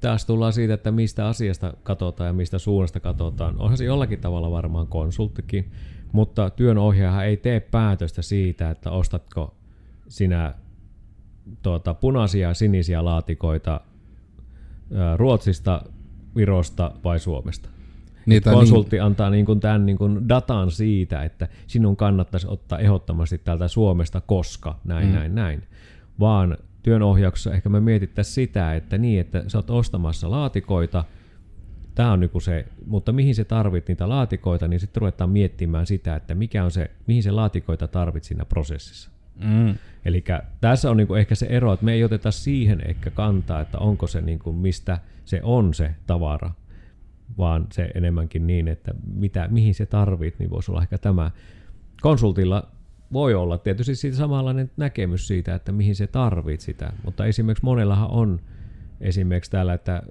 [0.02, 3.56] taas tullaan siitä, että mistä asiasta katsotaan ja mistä suunnasta katsotaan.
[3.60, 5.71] Onhan se jollakin tavalla varmaan konsulttikin,
[6.15, 9.56] mutta työnohjaaja ei tee päätöstä siitä, että ostatko
[10.08, 10.54] sinä
[11.62, 13.82] tuota, punaisia ja sinisiä laatikoita
[15.15, 15.82] Ruotsista,
[16.36, 17.69] Virosta vai Suomesta.
[18.25, 19.04] Niin, Konsultti niin...
[19.04, 24.21] antaa niin kuin tämän niin kuin datan siitä, että sinun kannattaisi ottaa ehdottomasti täältä Suomesta,
[24.21, 25.13] koska näin, mm.
[25.13, 25.63] näin, näin.
[26.19, 31.04] Vaan työnohjauksessa ehkä me mietittäisiin sitä, että niin, että sä oot ostamassa laatikoita,
[31.96, 36.16] tämä on niinku se, mutta mihin se tarvit niitä laatikoita, niin sitten ruvetaan miettimään sitä,
[36.16, 39.12] että mikä on se, mihin se laatikoita tarvit siinä prosessissa.
[39.44, 39.76] Mm.
[40.06, 40.24] Eli
[40.62, 44.08] tässä on niinku ehkä se ero, että me ei oteta siihen ehkä kantaa, että onko
[44.08, 46.52] se niinku, mistä se on se tavara,
[47.38, 51.32] vaan se enemmänkin niin, että mitä, mihin se tarvit, niin voisi olla ehkä tämä.
[52.02, 52.68] Konsultilla
[53.14, 58.10] voi olla tietysti siitä samanlainen näkemys siitä, että mihin se tarvit sitä, mutta esimerkiksi monellahan
[58.10, 58.40] on
[59.02, 60.04] esimerkiksi täällä, että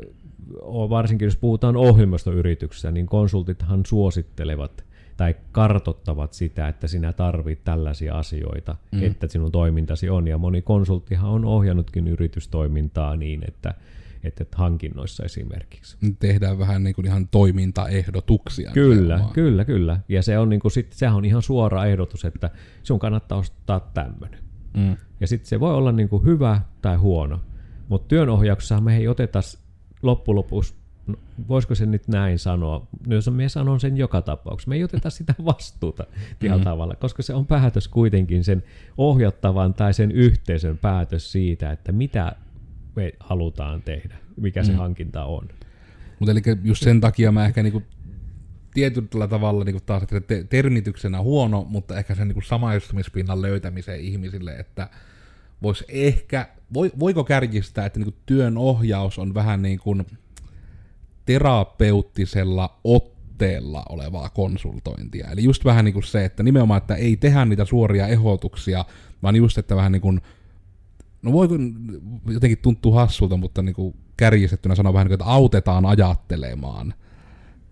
[0.90, 4.84] varsinkin jos puhutaan ohjelmistoyrityksessä, niin konsultithan suosittelevat
[5.16, 9.02] tai kartottavat sitä, että sinä tarvit tällaisia asioita, mm.
[9.02, 10.28] että sinun toimintasi on.
[10.28, 13.74] Ja moni konsulttihan on ohjannutkin yritystoimintaa niin, että
[14.24, 15.96] että hankinnoissa esimerkiksi.
[16.18, 18.70] Tehdään vähän niin kuin ihan toimintaehdotuksia.
[18.70, 20.00] Kyllä, kyllä, kyllä.
[20.08, 22.50] Ja se on niin kuin sit, sehän on ihan suora ehdotus, että
[22.82, 24.40] sun kannattaa ostaa tämmöinen.
[24.76, 24.96] Mm.
[25.20, 27.40] Ja sitten se voi olla niin kuin hyvä tai huono.
[27.88, 29.40] Mutta työnohjauksessa me ei oteta
[30.06, 30.74] loppujen lopuksi
[31.06, 31.14] no,
[31.48, 35.34] voisiko se nyt näin sanoa, jos me sanon sen joka tapauksessa, me ei oteta sitä
[35.44, 36.06] vastuuta
[36.38, 36.64] tällä mm.
[36.64, 38.62] tavalla, koska se on päätös kuitenkin sen
[38.98, 42.36] ohjattavan tai sen yhteisön päätös siitä, että mitä
[42.96, 44.78] me halutaan tehdä, mikä se mm.
[44.78, 45.48] hankinta on.
[46.18, 47.82] Mutta eli just sen takia mä ehkä niinku
[48.74, 54.52] tietyllä tavalla niinku taas, että te- termityksenä huono, mutta ehkä sen niinku samaistumispinnan löytämiseen ihmisille,
[54.52, 54.88] että
[55.62, 60.06] vois ehkä, voiko kärjistää, että niinku työn ohjaus on vähän niin kuin
[61.26, 65.28] terapeuttisella otteella olevaa konsultointia.
[65.30, 68.84] Eli just vähän niin kuin se, että nimenomaan, että ei tehdä niitä suoria ehdotuksia,
[69.22, 70.20] vaan just, että vähän niin kuin
[71.22, 71.48] no voi
[72.28, 76.94] jotenkin tuntuu hassulta, mutta niin kuin kärjistettynä sanoa vähän niin kuin, että autetaan ajattelemaan.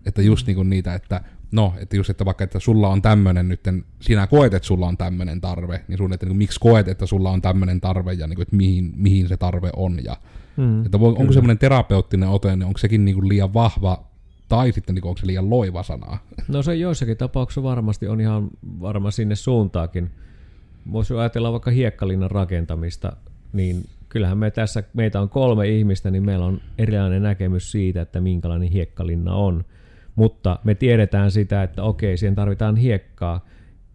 [0.05, 1.21] Että just niin kuin niitä, että
[1.53, 3.61] no, että just, että vaikka, että sulla on tämmöinen nyt,
[4.01, 7.05] sinä koet, että sulla on tämmöinen tarve, niin sun, että niin kuin, miksi koet, että
[7.05, 9.99] sulla on tämmöinen tarve ja niin kuin, että mihin, mihin se tarve on.
[10.03, 10.17] Ja,
[10.57, 14.03] mm, että voi, onko semmoinen terapeuttinen ote, niin onko sekin niin kuin liian vahva
[14.49, 16.17] tai sitten niin onko se liian loiva sana?
[16.47, 20.11] No se joissakin tapauksissa varmasti on ihan varma sinne suuntaakin.
[20.91, 23.15] Voisi ajatella vaikka hiekkalinnan rakentamista
[23.53, 28.21] niin kyllähän me tässä, meitä on kolme ihmistä, niin meillä on erilainen näkemys siitä, että
[28.21, 29.65] minkälainen hiekkalinna on.
[30.15, 33.45] Mutta me tiedetään sitä, että okei, siihen tarvitaan hiekkaa,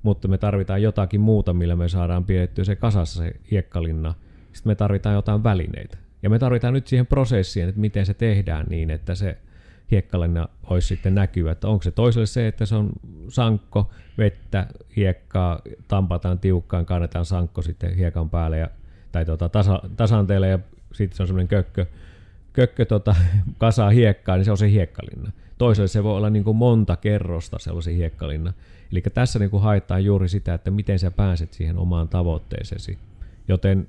[0.03, 4.15] mutta me tarvitaan jotakin muuta, millä me saadaan pidettyä se kasassa se hiekkalinna.
[4.53, 5.99] Sitten me tarvitaan jotain välineitä.
[6.23, 9.39] Ja me tarvitaan nyt siihen prosessiin, että miten se tehdään niin, että se
[9.91, 11.51] hiekkalinna olisi sitten näkyvä.
[11.51, 12.91] Että onko se toiselle se, että se on
[13.29, 18.69] sankko, vettä, hiekkaa, tampataan tiukkaan, kannetaan sankko sitten hiekan päälle ja
[19.13, 20.59] tai tota, tasa, tasanteelle ja
[20.93, 21.87] sitten se on semmoinen kökkö,
[22.53, 23.15] kökkö tota,
[23.59, 25.33] kasaa hiekkaa, niin se on se hiekkalinna.
[25.59, 28.53] Toiselle se voi olla niin kuin monta kerrosta sellaisen hiekkalinna.
[28.92, 32.99] Eli tässä niin kuin haetaan juuri sitä, että miten sä pääset siihen omaan tavoitteeseesi.
[33.49, 33.88] Joten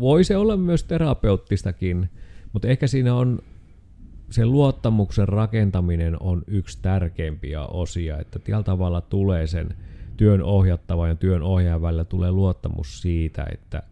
[0.00, 2.10] voi se olla myös terapeuttistakin,
[2.52, 3.38] mutta ehkä siinä on
[4.30, 9.74] se luottamuksen rakentaminen on yksi tärkeimpiä osia, että tällä tavalla tulee sen
[10.16, 13.82] työn ohjattava ja työn ohjaajan välillä tulee luottamus siitä, että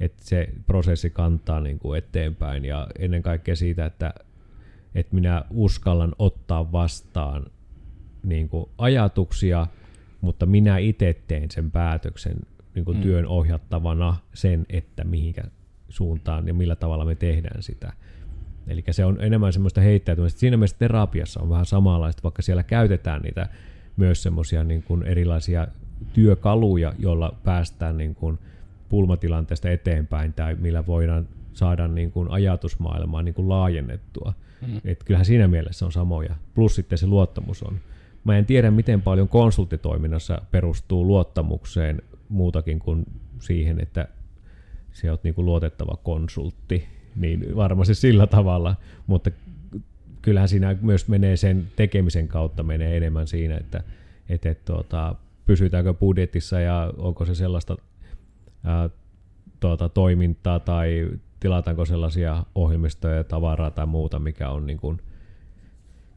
[0.00, 4.14] että se prosessi kantaa niin kuin eteenpäin ja ennen kaikkea siitä, että,
[4.98, 7.46] että minä uskallan ottaa vastaan
[8.22, 9.66] niin kuin ajatuksia,
[10.20, 12.36] mutta minä itse teen sen päätöksen
[12.74, 13.02] niin kuin mm.
[13.02, 15.42] työn ohjattavana sen, että mihinkä
[15.88, 17.92] suuntaan ja millä tavalla me tehdään sitä.
[18.66, 20.40] Eli se on enemmän semmoista heittäytymistä.
[20.40, 23.48] Siinä mielessä terapiassa on vähän samanlaista, vaikka siellä käytetään niitä
[23.96, 25.68] myös semmoisia niin kuin erilaisia
[26.12, 28.38] työkaluja, joilla päästään niin kuin
[28.88, 34.32] pulmatilanteesta eteenpäin tai millä voidaan saada niin kuin ajatusmaailmaa niin kuin laajennettua.
[34.66, 34.80] Mm.
[34.84, 36.34] Et kyllähän siinä mielessä on samoja.
[36.54, 37.80] Plus sitten se luottamus on.
[38.24, 43.04] Mä en tiedä, miten paljon konsulttitoiminnassa perustuu luottamukseen muutakin kuin
[43.40, 44.08] siihen, että
[44.92, 46.88] se on niin kuin luotettava konsultti.
[47.16, 49.30] Niin varmasti sillä tavalla, mutta
[50.22, 53.82] kyllähän siinä myös menee sen tekemisen kautta menee enemmän siinä, että,
[54.28, 55.14] että, että tuota,
[55.46, 57.76] pysytäänkö budjetissa ja onko se sellaista
[58.64, 58.90] ää,
[59.60, 65.00] tuota, toimintaa tai tilataanko sellaisia ohjelmistoja ja tavaraa tai muuta, mikä on niin kuin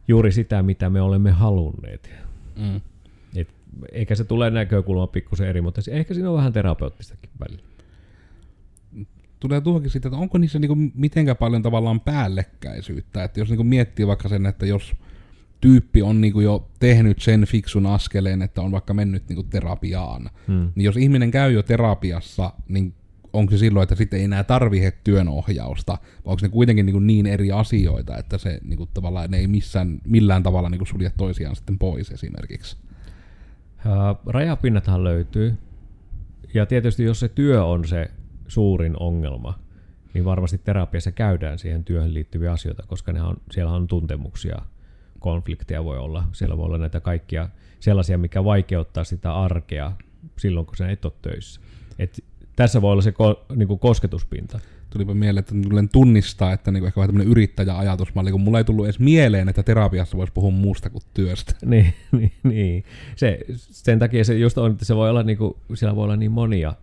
[0.08, 2.10] juuri sitä, mitä me olemme halunneet.
[2.56, 2.82] Mm.
[3.36, 3.56] Et,
[3.92, 7.64] eikä se tule näkökulma pikkusen eri, mutta ehkä siinä on vähän terapeuttistakin välillä.
[9.40, 14.08] Tulee tuohonkin sitten, että onko niissä niinku mitenkään paljon tavallaan päällekkäisyyttä, että jos niinku miettii
[14.08, 14.94] vaikka sen, että jos
[15.62, 20.72] tyyppi on niinku jo tehnyt sen fiksun askeleen, että on vaikka mennyt niinku terapiaan, hmm.
[20.76, 22.94] niin jos ihminen käy jo terapiassa, niin
[23.34, 27.26] onko se silloin, että sitten ei enää tarvitse työnohjausta, vai onko ne kuitenkin niin, niin
[27.26, 31.12] eri asioita, että se niin kuin, tavallaan ne ei missään, millään tavalla niin kuin sulje
[31.18, 32.78] toisiaan sitten pois esimerkiksi?
[34.26, 35.58] Rajapinnathan löytyy,
[36.54, 38.12] ja tietysti jos se työ on se
[38.48, 39.60] suurin ongelma,
[40.14, 44.62] niin varmasti terapiassa käydään siihen työhön liittyviä asioita, koska ne on, siellä on tuntemuksia,
[45.20, 49.92] konflikteja voi olla, siellä voi olla näitä kaikkia sellaisia, mikä vaikeuttaa sitä arkea
[50.38, 51.62] silloin, kun sä et ole töissä.
[52.00, 52.24] Et
[52.56, 54.60] tässä voi olla se ko, niin kuin kosketuspinta.
[54.90, 58.64] Tulipa mieleen, että tulen tunnistaa, että niin kuin ehkä vähän tämmöinen yrittäjäajatusmalli, kun mulla ei
[58.64, 61.54] tullut edes mieleen, että terapiassa voisi puhua muusta kuin työstä.
[61.66, 62.84] niin, niin, niin.
[63.16, 66.16] Se, sen takia se just on, että se voi olla niin kuin, siellä voi olla
[66.16, 66.76] niin monia,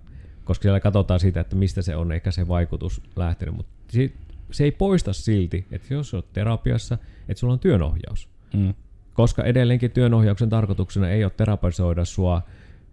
[0.44, 4.12] koska siellä katsotaan sitä, että mistä se on eikä se vaikutus lähtenyt, mutta se,
[4.50, 8.28] se ei poista silti, että jos olet terapiassa, että sulla on työnohjaus.
[8.54, 8.74] Mm.
[9.14, 12.42] Koska edelleenkin työnohjauksen tarkoituksena ei ole terapisoida sua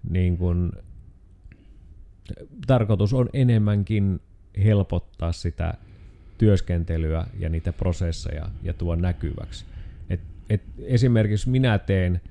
[0.09, 0.71] niin kuin
[2.67, 4.21] tarkoitus on enemmänkin
[4.63, 5.73] helpottaa sitä
[6.38, 9.65] työskentelyä ja niitä prosesseja ja tuo näkyväksi.
[10.09, 12.21] Et, et esimerkiksi minä teen,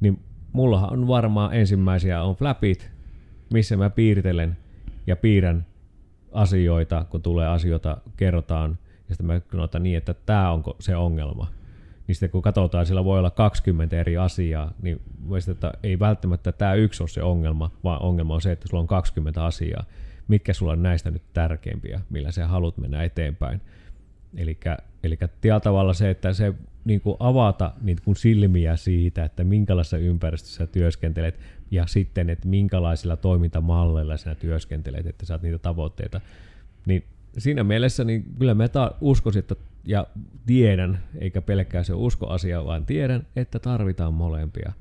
[0.00, 0.20] niin
[0.52, 2.90] mullahan on varmaan ensimmäisiä on flapit,
[3.52, 4.56] missä mä piirtelen
[5.06, 5.66] ja piirrän
[6.32, 11.48] asioita, kun tulee asioita, kerrotaan, ja sitten mä sanotaan niin, että tämä on se ongelma
[12.06, 16.52] niin sitten kun katsotaan, sillä voi olla 20 eri asiaa, niin mielestäni, että ei välttämättä
[16.52, 19.84] tämä yksi ole se ongelma, vaan ongelma on se, että sulla on 20 asiaa.
[20.28, 23.60] Mitkä sulla on näistä nyt tärkeimpiä, millä sä haluat mennä eteenpäin.
[25.02, 29.98] Eli tällä tavalla se, että se niin kuin avata niin kuin silmiä siitä, että minkälaisessa
[29.98, 31.40] ympäristössä työskentelet
[31.70, 36.20] ja sitten, että minkälaisilla toimintamalleilla sinä työskentelet, että saat niitä tavoitteita,
[36.86, 37.04] niin
[37.38, 38.68] siinä mielessä niin kyllä mä
[39.00, 40.06] uskoisin, että ja
[40.46, 44.72] tiedän, eikä pelkkää se uskoasia, vaan tiedän, että tarvitaan molempia,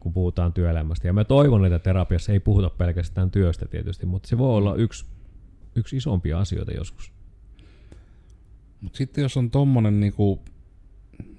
[0.00, 1.06] kun puhutaan työelämästä.
[1.06, 5.06] Ja mä toivon, että terapiassa ei puhuta pelkästään työstä tietysti, mutta se voi olla yksi,
[5.74, 7.12] yksi isompia asioita joskus.
[8.80, 10.44] Mutta sitten jos on tommonen niinku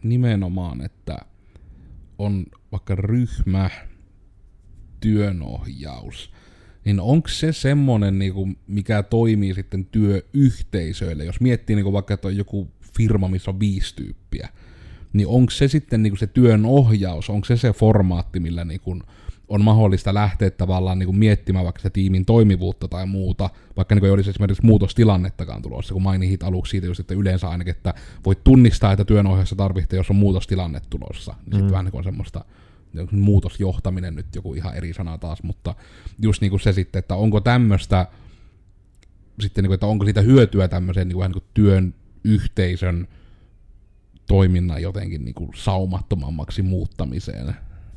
[0.03, 1.17] nimenomaan, että
[2.17, 3.69] on vaikka ryhmä,
[4.99, 6.33] työnohjaus,
[6.85, 11.25] niin onko se semmoinen, niinku, mikä toimii sitten työyhteisöille?
[11.25, 14.49] Jos miettii niinku vaikka, että on joku firma, missä on viisi tyyppiä,
[15.13, 18.81] niin onko se sitten niin kuin se työn ohjaus, onko se se formaatti, millä niin
[18.81, 19.03] kuin
[19.51, 23.99] on mahdollista lähteä tavallaan niin kuin miettimään vaikka se tiimin toimivuutta tai muuta, vaikka niin
[23.99, 27.93] kuin ei olisi esimerkiksi muutostilannettakaan tulossa, kun mainit aluksi siitä just, että yleensä ainakin, että
[28.25, 31.57] voit tunnistaa, että työnohjausta tarvitsee, jos on muutostilanne tulossa, niin mm.
[31.57, 32.45] sitten vähän niin kuin semmoista
[33.11, 35.75] muutosjohtaminen nyt joku ihan eri sana taas, mutta
[36.21, 38.07] just niin kuin se sitten, että onko tämmöistä
[39.39, 43.07] sitten, niin kuin, että onko siitä hyötyä tämmöiseen niin kuin, vähän niin kuin työn yhteisön
[44.27, 47.55] toiminnan jotenkin niin kuin saumattomammaksi muuttamiseen.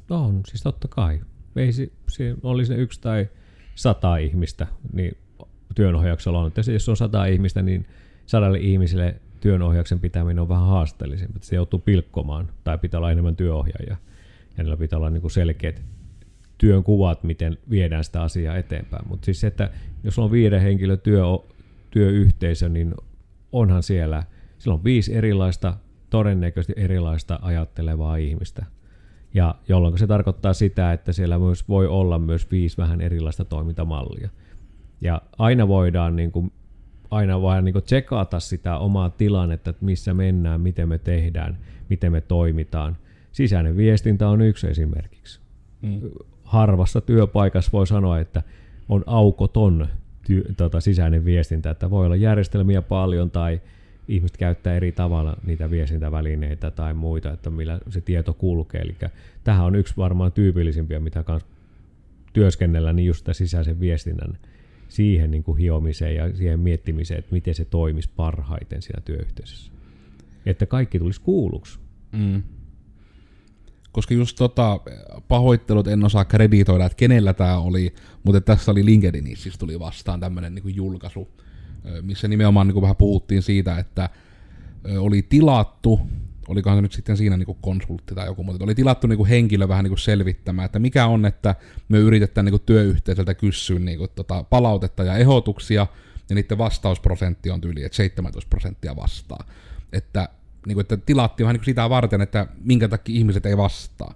[0.09, 1.21] No on, siis totta kai.
[1.57, 3.29] Ei se, se oli se yksi tai
[3.75, 5.17] sata ihmistä, niin
[5.75, 6.47] työnohjauksella on.
[6.47, 7.87] Että jos on sata ihmistä, niin
[8.27, 11.39] sadalle ihmiselle työnohjauksen pitäminen on vähän haasteellisempi.
[11.43, 13.97] Se joutuu pilkkomaan tai pitää olla enemmän työohjaajia.
[14.57, 15.83] Ja niillä pitää olla niin kuin selkeät
[16.59, 19.09] työn kuvat, miten viedään sitä asiaa eteenpäin.
[19.09, 19.71] Mutta siis se, että
[20.05, 21.23] jos on viiden henkilön työ,
[21.91, 22.95] työyhteisö, niin
[23.55, 24.23] onhan siellä,
[24.59, 25.77] sillä on viisi erilaista,
[26.11, 28.67] todennäköisesti erilaista ajattelevaa ihmistä.
[29.35, 34.29] Ja jolloin se tarkoittaa sitä, että siellä myös voi olla myös viisi vähän erilaista toimintamallia.
[35.01, 36.53] Ja aina voidaan niin kuin,
[37.11, 42.13] aina vaan niin kuin tsekata sitä omaa tilannetta, että missä mennään, miten me tehdään, miten
[42.13, 42.97] me toimitaan.
[43.33, 45.41] Sisäinen viestintä on yksi esimerkiksi.
[45.83, 46.01] Mm.
[46.45, 48.43] Harvassa työpaikassa voi sanoa, että
[48.89, 49.89] on aukoton
[50.25, 53.61] ty, tota, sisäinen viestintä, että voi olla järjestelmiä paljon tai
[54.09, 58.81] ihmiset käyttää eri tavalla niitä viestintävälineitä tai muita, että millä se tieto kulkee.
[58.81, 58.97] Eli
[59.45, 61.47] tähän on yksi varmaan tyypillisimpiä, mitä kans
[62.33, 64.39] työskennellä, niin just sisäisen viestinnän
[64.89, 69.73] siihen niin kuin hiomiseen ja siihen miettimiseen, että miten se toimisi parhaiten siinä työyhteisössä.
[70.47, 71.79] Että kaikki tulisi kuulluksi.
[72.13, 72.43] Mm.
[73.95, 74.81] Koska just tota,
[75.29, 80.21] pahoittelut en osaa kreditoida, että kenellä tämä oli, mutta tässä oli LinkedInissä siis tuli vastaan
[80.21, 81.29] tämmöinen niin julkaisu,
[82.03, 84.09] missä nimenomaan niin kuin vähän puhuttiin siitä, että
[84.99, 86.01] oli tilattu,
[86.49, 89.29] olikohan se nyt sitten siinä niin kuin konsultti tai joku, mutta oli tilattu niin kuin
[89.29, 91.55] henkilö vähän niin kuin selvittämään, että mikä on, että
[91.89, 95.87] me yritetään niin kuin työyhteisöltä kysyä niin kuin tota palautetta ja ehdotuksia,
[96.31, 99.45] ja niiden vastausprosentti on tyyli, että 17 prosenttia vastaa.
[99.93, 100.29] Että,
[100.67, 104.15] niin kuin, että tilattiin vähän niin kuin sitä varten, että minkä takia ihmiset ei vastaa.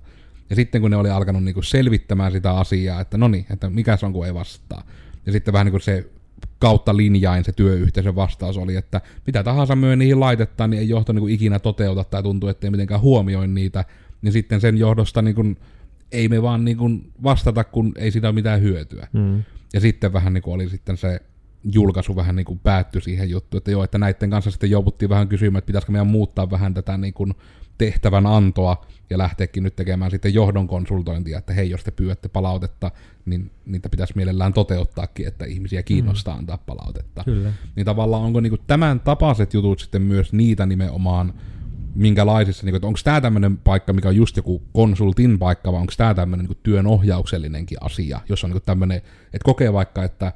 [0.50, 3.70] Ja sitten kun ne oli alkanut niin kuin selvittämään sitä asiaa, että no niin, että
[3.70, 4.82] mikä se on, kun ei vastaa.
[5.26, 6.10] Ja sitten vähän niin kuin se
[6.58, 11.12] kautta linjain se työyhteisön vastaus oli, että mitä tahansa myö niihin laitetaan, niin ei johto
[11.12, 13.84] niin kuin ikinä toteuta tai tuntuu, että ei mitenkään huomioi niitä.
[14.22, 15.56] Niin sitten sen johdosta niin kuin,
[16.12, 19.08] ei me vaan niin kuin vastata, kun ei sitä ole mitään hyötyä.
[19.12, 19.42] Mm.
[19.72, 21.20] Ja sitten vähän niin kuin oli sitten se
[21.64, 25.28] julkaisu vähän niin kuin päättyi siihen juttuun, että joo, että näiden kanssa sitten jouduttiin vähän
[25.28, 27.34] kysymään, että pitäisikö meidän muuttaa vähän tätä niin kuin
[27.78, 32.90] tehtävän antoa ja lähteekin nyt tekemään sitten johdon konsultointia, että hei, jos te pyydätte palautetta,
[33.26, 36.38] niin niitä pitäisi mielellään toteuttaakin, että ihmisiä kiinnostaa mm.
[36.38, 37.24] antaa palautetta.
[37.24, 37.52] Kyllä.
[37.76, 41.34] Niin tavallaan onko niin kuin tämän tapaiset jutut sitten myös niitä nimenomaan,
[41.94, 45.80] minkälaisissa, niin kuin, että onko tämä tämmöinen paikka, mikä on just joku konsultin paikka, vai
[45.80, 50.32] onko tämä tämmöinen niin työnohjauksellinenkin asia, jos on niin tämmöinen, että kokee vaikka, että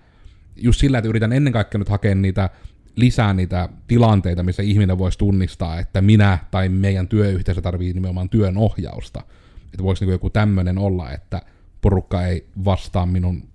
[0.56, 2.50] just sillä, että yritän ennen kaikkea nyt hakea niitä
[2.96, 8.56] lisää niitä tilanteita, missä ihminen voisi tunnistaa, että minä tai meidän työyhteisö tarvii nimenomaan työn
[8.56, 9.22] ohjausta.
[9.64, 11.42] Että voisi niin joku tämmöinen olla, että
[11.80, 13.48] porukka ei vastaa minun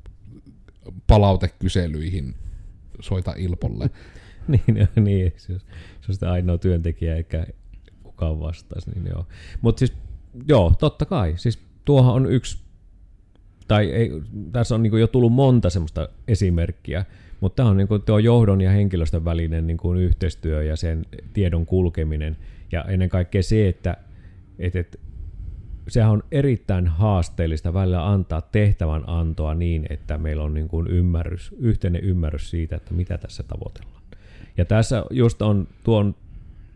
[1.07, 2.35] palautekyselyihin,
[2.99, 3.89] soita Ilpolle.
[4.47, 7.45] niin, niin, se on, se on sitä ainoa työntekijä, eikä
[8.03, 9.27] kukaan vastaisi, niin joo.
[9.61, 9.93] Mutta siis,
[10.47, 12.66] joo, totta kai, siis tuohan on yksi,
[13.67, 14.11] tai ei,
[14.51, 17.05] tässä on niin jo tullut monta semmoista esimerkkiä,
[17.39, 21.05] mutta tämä on niin kuin tuo johdon ja henkilöstön välinen niin kuin yhteistyö ja sen
[21.33, 22.37] tiedon kulkeminen.
[22.71, 23.97] Ja ennen kaikkea se, että,
[24.59, 24.97] että, että
[25.87, 31.55] sehän on erittäin haasteellista välillä antaa tehtävän antoa niin, että meillä on niin kuin ymmärrys,
[31.59, 34.03] yhteinen ymmärrys siitä, että mitä tässä tavoitellaan.
[34.57, 36.15] Ja tässä just on tuon,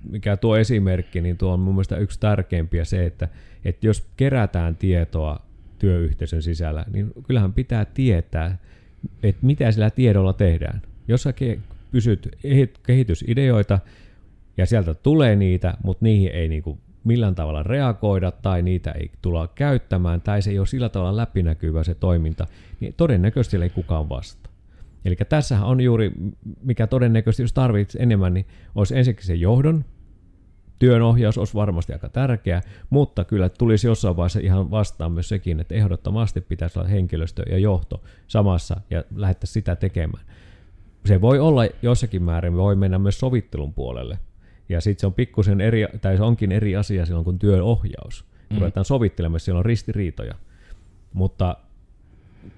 [0.09, 3.29] mikä tuo esimerkki, niin tuo on mun mielestä yksi tärkeimpiä se, että,
[3.65, 5.39] että jos kerätään tietoa
[5.81, 8.57] työyhteisön sisällä, niin kyllähän pitää tietää,
[9.23, 10.81] että mitä sillä tiedolla tehdään.
[11.07, 11.33] Jos sä
[11.91, 12.37] pysyt
[12.83, 13.79] kehitysideoita
[14.57, 19.47] ja sieltä tulee niitä, mutta niihin ei niinku millään tavalla reagoida tai niitä ei tulla
[19.47, 22.47] käyttämään tai se ei ole sillä tavalla läpinäkyvä se toiminta,
[22.79, 24.49] niin todennäköisesti ei kukaan vasta.
[25.05, 26.11] Eli tässähän on juuri,
[26.63, 29.85] mikä todennäköisesti jos tarvitsisi enemmän, niin olisi ensinnäkin se johdon,
[30.81, 35.75] työnohjaus olisi varmasti aika tärkeä, mutta kyllä tulisi jossain vaiheessa ihan vastaan myös sekin, että
[35.75, 40.25] ehdottomasti pitäisi olla henkilöstö ja johto samassa ja lähettäisiin sitä tekemään.
[41.05, 44.19] Se voi olla jossakin määrin, voi mennä myös sovittelun puolelle.
[44.69, 48.25] Ja sitten se on pikkusen eri, tai se onkin eri asia silloin kuin työnohjaus.
[48.47, 48.59] Kun mm.
[48.59, 50.35] ruvetaan sovittelemaan, siellä on ristiriitoja.
[51.13, 51.57] Mutta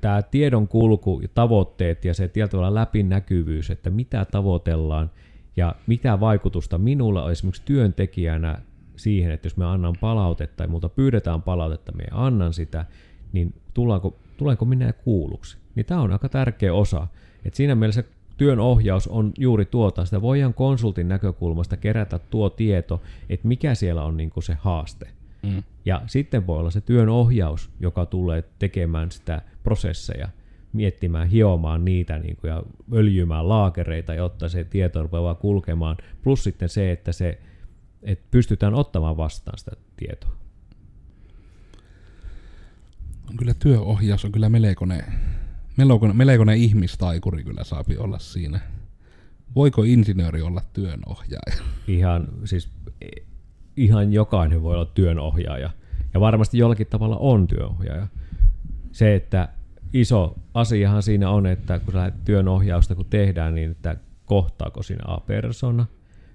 [0.02, 5.12] tämä tiedon kulku ja tavoitteet ja se tietyllä läpinäkyvyys, että mitä tavoitellaan–
[5.58, 8.58] ja mitä vaikutusta minulla on esimerkiksi työntekijänä
[8.96, 12.86] siihen, että jos me annan palautetta ja multa pyydetään palautetta, me annan sitä,
[13.34, 15.58] niin tullaanko, tulenko minä kuulluksi?
[15.76, 17.08] Niin tämä on aika tärkeä osa.
[17.46, 18.04] Et siinä mielessä
[18.38, 24.04] työn ohjaus on juuri tuota, sitä voidaan konsultin näkökulmasta kerätä tuo tieto, että mikä siellä
[24.04, 25.08] on niin kuin se haaste.
[25.44, 25.64] Mm.
[25.86, 30.30] Ja sitten voi olla se työn ohjaus, joka tulee tekemään sitä prosesseja–
[30.74, 35.98] miettimään, hiomaan niitä niin kuin, ja öljymään laakereita, jotta se tieto rupeaa kulkemaan.
[36.24, 37.40] Plus sitten se, että, se,
[38.04, 40.32] että pystytään ottamaan vastaan sitä tietoa.
[43.30, 45.04] On kyllä työohjaus on kyllä melkoinen,
[45.78, 48.60] melkoinen, melkoinen ihmistaikuri kyllä saapi olla siinä.
[49.56, 51.64] Voiko insinööri olla työnohjaaja?
[51.88, 52.70] Ihan, siis,
[53.78, 55.70] ihan jokainen voi olla työnohjaaja.
[56.14, 58.08] Ja varmasti jollakin tavalla on työnohjaaja.
[58.92, 59.50] Se, että
[59.94, 65.86] iso asiahan siinä on, että kun sä työnohjausta kun tehdään, niin että kohtaako siinä A-persona,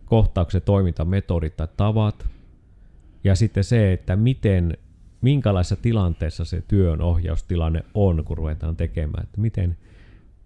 [0.06, 2.26] kohtaako se toimintametodit tai tavat,
[3.24, 4.76] ja sitten se, että miten,
[5.20, 9.76] minkälaisessa tilanteessa se työnohjaustilanne on, kun ruvetaan tekemään, että miten,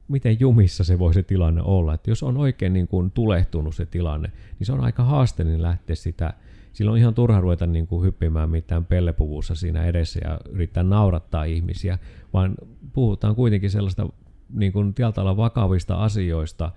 [0.08, 1.94] miten jumissa se voi se tilanne olla.
[1.94, 5.96] Että jos on oikein niin kuin tulehtunut se tilanne, niin se on aika haasteellinen lähteä
[5.96, 6.34] sitä
[6.72, 11.44] silloin on ihan turha ruveta niin kuin hyppimään mitään pellepuvussa siinä edessä ja yrittää naurattaa
[11.44, 11.98] ihmisiä,
[12.32, 12.54] vaan
[12.92, 14.08] puhutaan kuitenkin sellaista
[14.54, 14.94] niin kuin
[15.36, 16.70] vakavista asioista,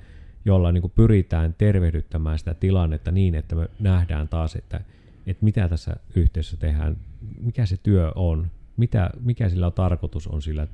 [0.45, 4.81] jolla niin kuin pyritään tervehdyttämään sitä tilannetta niin, että me nähdään taas, että,
[5.27, 6.97] että mitä tässä yhteisössä tehdään,
[7.41, 10.67] mikä se työ on, mitä, mikä sillä on tarkoitus on sillä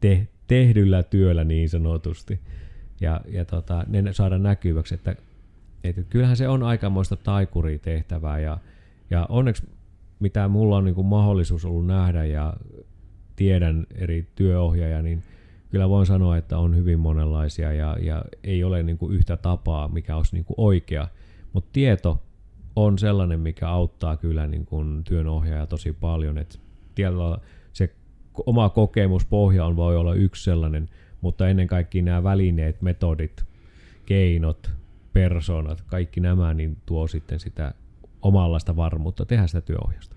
[0.00, 2.40] te, tehdyllä työllä niin sanotusti.
[3.00, 5.16] Ja, ja tota, ne saada näkyväksi, että,
[5.84, 8.58] että kyllähän se on aikamoista taikuritehtävää ja,
[9.10, 9.66] ja onneksi
[10.20, 12.54] mitä mulla on niin mahdollisuus ollut nähdä ja
[13.36, 15.22] tiedän eri työohjaaja, niin
[15.70, 19.88] kyllä voin sanoa, että on hyvin monenlaisia ja, ja ei ole niin kuin yhtä tapaa,
[19.88, 21.08] mikä olisi niin kuin oikea.
[21.52, 22.22] Mutta tieto
[22.76, 26.38] on sellainen, mikä auttaa kyllä niin kuin työnohjaaja tosi paljon.
[26.38, 26.60] Et
[26.94, 27.38] tietyllä
[27.72, 27.94] se
[28.46, 30.88] oma kokemuspohja on, voi olla yksi sellainen,
[31.20, 33.44] mutta ennen kaikkea nämä välineet, metodit,
[34.06, 34.70] keinot,
[35.12, 37.74] persoonat, kaikki nämä, niin tuo sitten sitä
[38.22, 40.16] omanlaista varmuutta tehdä sitä työohjausta.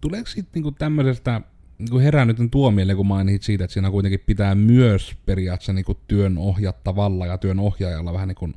[0.00, 1.40] Tuleeko sitten niinku tämmöisestä
[1.78, 6.00] niinku herää nyt tuo mieleen, kun mainitsit siitä, että siinä kuitenkin pitää myös periaatteessa niinku
[6.08, 8.54] työn ohjattavalla ja työn ohjaajalla vähän niin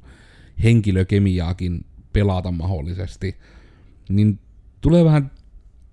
[0.64, 3.38] henkilökemiaakin pelata mahdollisesti,
[4.10, 4.40] niin
[4.82, 5.32] tulee vähän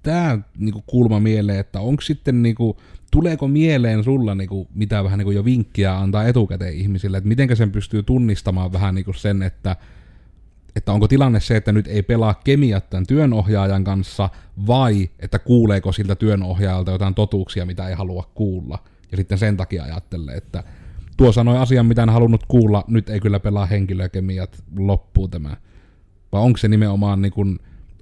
[0.03, 2.77] tämä niinku kulma mieleen, että onko sitten niinku,
[3.11, 7.73] tuleeko mieleen sulla niinku, mitä vähän niinku jo vinkkiä antaa etukäteen ihmisille, että miten sen
[7.73, 9.77] pystyy tunnistamaan vähän niinku sen, että
[10.77, 14.31] että onko tilanne se, että nyt ei pelaa kemiat tämän työnohjaajan kanssa,
[14.67, 18.79] vai että kuuleeko siltä työnohjaajalta jotain totuuksia, mitä ei halua kuulla.
[19.11, 20.63] Ja sitten sen takia ajattelee, että
[21.17, 25.57] tuo sanoi asian, mitä en halunnut kuulla, nyt ei kyllä pelaa henkilökemiat, loppuu tämä.
[26.33, 27.59] Vai onko se nimenomaan, niin kuin,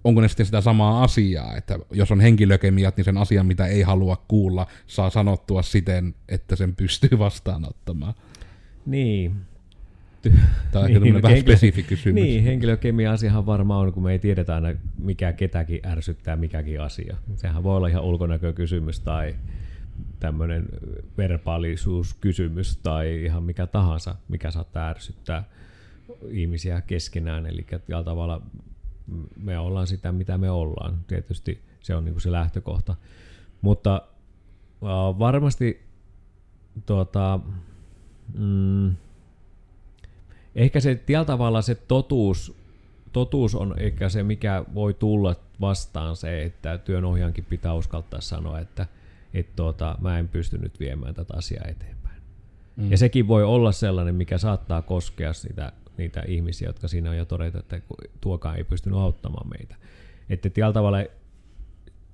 [0.06, 3.82] onko ne sitten sitä samaa asiaa, että jos on henkilökemiat, niin sen asian, mitä ei
[3.82, 8.14] halua kuulla, saa sanottua siten, että sen pystyy vastaanottamaan.
[8.86, 9.36] Niin,
[10.72, 12.22] Tämä on niin, vähän henkilö, spesifi kysymys.
[12.22, 17.16] Niin, henkilökemia-asiahan varmaan on, kun me ei tiedetä aina, mikä ketäkin ärsyttää mikäkin asia.
[17.36, 19.34] Sehän voi olla ihan ulkonäkökysymys tai
[20.20, 20.66] tämmöinen
[21.18, 25.44] verbaalisuuskysymys tai ihan mikä tahansa, mikä saattaa ärsyttää
[26.30, 27.46] ihmisiä keskenään.
[27.46, 27.66] Eli
[28.04, 28.42] tavalla
[29.36, 30.98] me ollaan sitä, mitä me ollaan.
[31.06, 32.94] Tietysti se on niin se lähtökohta.
[33.60, 34.02] Mutta
[34.80, 35.82] uh, varmasti
[36.86, 37.40] tuota,
[38.38, 38.94] mm,
[40.54, 42.56] ehkä se tällä tavalla se totuus,
[43.12, 48.86] totuus on ehkä se, mikä voi tulla vastaan se, että työnohjaankin pitää uskaltaa sanoa, että
[49.34, 52.22] et tuota, mä en pysty nyt viemään tätä asiaa eteenpäin.
[52.76, 52.90] Mm.
[52.90, 57.24] Ja sekin voi olla sellainen, mikä saattaa koskea sitä, niitä ihmisiä, jotka siinä on jo
[57.24, 57.80] todeta, että
[58.20, 59.76] tuokaan ei pystynyt auttamaan meitä.
[60.30, 60.98] Että tällä tavalla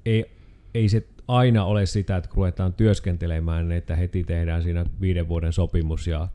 [0.07, 0.31] ei,
[0.75, 5.53] ei se aina ole sitä, että kun ruvetaan työskentelemään, että heti tehdään siinä viiden vuoden
[5.53, 6.29] sopimus ja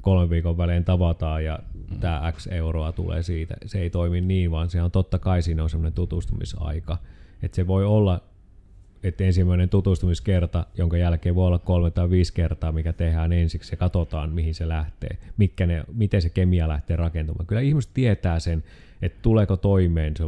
[0.00, 1.58] kolmen viikon välein tavataan ja
[1.90, 2.00] mm.
[2.00, 3.54] tämä X euroa tulee siitä.
[3.66, 6.98] Se ei toimi niin, vaan se on totta kai siinä on semmoinen tutustumisaika.
[7.42, 8.20] Että se voi olla,
[9.04, 13.76] että ensimmäinen tutustumiskerta, jonka jälkeen voi olla kolme tai viisi kertaa, mikä tehdään ensiksi ja
[13.76, 17.46] katsotaan, mihin se lähtee, mitkä ne, miten se kemia lähtee rakentumaan.
[17.46, 18.64] Kyllä ihmiset tietää sen,
[19.02, 20.24] että tuleeko toimeen se,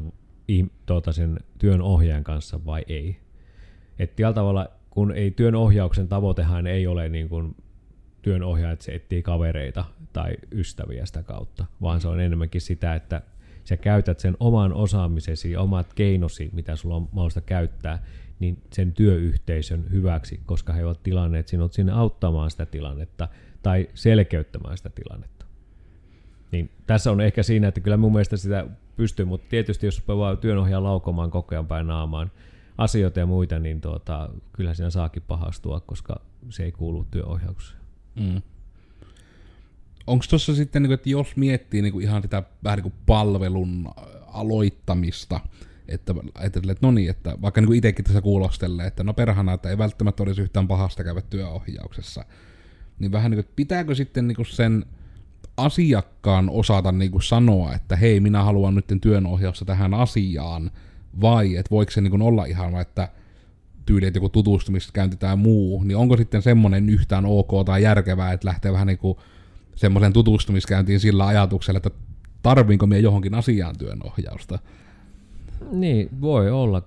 [0.86, 3.16] tuota, sen työn ohjaajan kanssa vai ei.
[3.98, 7.56] Että tavalla, kun ei työn ohjauksen tavoitehan ei ole niin kuin
[8.22, 13.22] työnohjaajat se etsii kavereita tai ystäviä sitä kautta, vaan se on enemmänkin sitä, että
[13.64, 18.02] sä käytät sen oman osaamisesi, omat keinosi, mitä sulla on mahdollista käyttää,
[18.38, 23.28] niin sen työyhteisön hyväksi, koska he ovat tilanneet sinut sinne auttamaan sitä tilannetta
[23.62, 25.46] tai selkeyttämään sitä tilannetta.
[26.52, 28.66] Niin tässä on ehkä siinä, että kyllä mun mielestä sitä
[28.96, 32.30] pystyy, mutta tietysti jos vaan työnohjaa laukomaan koko ajan päin naamaan
[32.78, 37.80] asioita ja muita, niin tuota, kyllä siinä saakin pahastua, koska se ei kuulu työohjaukseen.
[38.14, 38.42] Mm.
[40.06, 43.88] Onko tuossa sitten, niin että jos miettii niin ihan sitä vähän niin palvelun
[44.26, 45.40] aloittamista,
[45.88, 49.70] että, että, että no niin, että vaikka niin itsekin tässä kuulostelee, että no perhana, että
[49.70, 52.24] ei välttämättä olisi yhtään pahasta käydä työohjauksessa,
[52.98, 54.84] niin vähän niin kuin, että pitääkö sitten niin kuin sen
[55.56, 60.70] asiakkaan osata niin kuin sanoa, että hei, minä haluan nyt työnohjausta tähän asiaan,
[61.20, 63.08] vai että voiko se niin kuin olla ihan, että
[63.86, 68.48] tyyli, että joku tutustumiskäynti tai muu, niin onko sitten semmoinen yhtään ok tai järkevää, että
[68.48, 69.18] lähtee vähän niin kuin
[69.74, 71.90] semmoisen tutustumiskäyntiin sillä ajatuksella, että
[72.42, 74.58] tarviinko minä johonkin asiaan työnohjausta?
[75.70, 76.82] Niin, voi olla.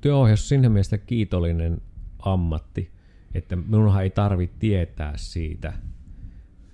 [0.00, 1.80] Työohjaus on siinä mielessä kiitollinen
[2.18, 2.90] ammatti,
[3.34, 5.72] että minunhan ei tarvitse tietää siitä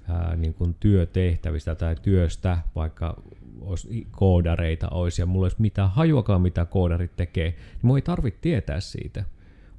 [0.08, 3.22] ää, niin kuin työtehtävistä tai työstä, vaikka
[3.60, 8.40] olisi koodareita olisi ja mulla olisi mitään hajuakaan, mitä koodarit tekee, niin minun ei tarvitse
[8.40, 9.24] tietää siitä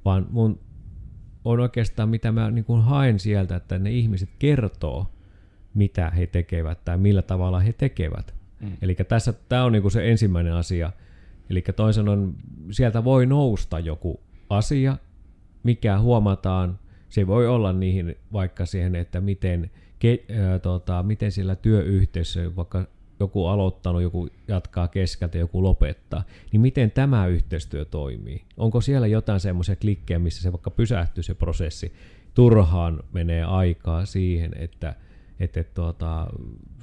[0.04, 0.58] vaan mun
[1.44, 5.10] on oikeastaan mitä mä niin kuin haen sieltä, että ne ihmiset kertoo,
[5.74, 8.34] mitä he tekevät tai millä tavalla he tekevät.
[8.60, 8.72] Mm.
[8.82, 10.92] Eli tässä tämä on niin kuin se ensimmäinen asia.
[11.50, 12.34] Eli toisin on,
[12.70, 14.20] sieltä voi nousta joku
[14.50, 14.96] asia,
[15.62, 16.78] mikä huomataan,
[17.08, 22.86] se voi olla niihin vaikka siihen, että miten, ke, ää, tota, miten sillä työyhteisössä, vaikka
[23.20, 26.22] joku aloittanut, joku jatkaa keskeltä, joku lopettaa,
[26.52, 28.42] niin miten tämä yhteistyö toimii?
[28.56, 31.92] Onko siellä jotain semmoisia klikkejä, missä se vaikka pysähtyy se prosessi?
[32.34, 34.94] turhaan menee aikaa siihen, että,
[35.40, 36.26] että tuota,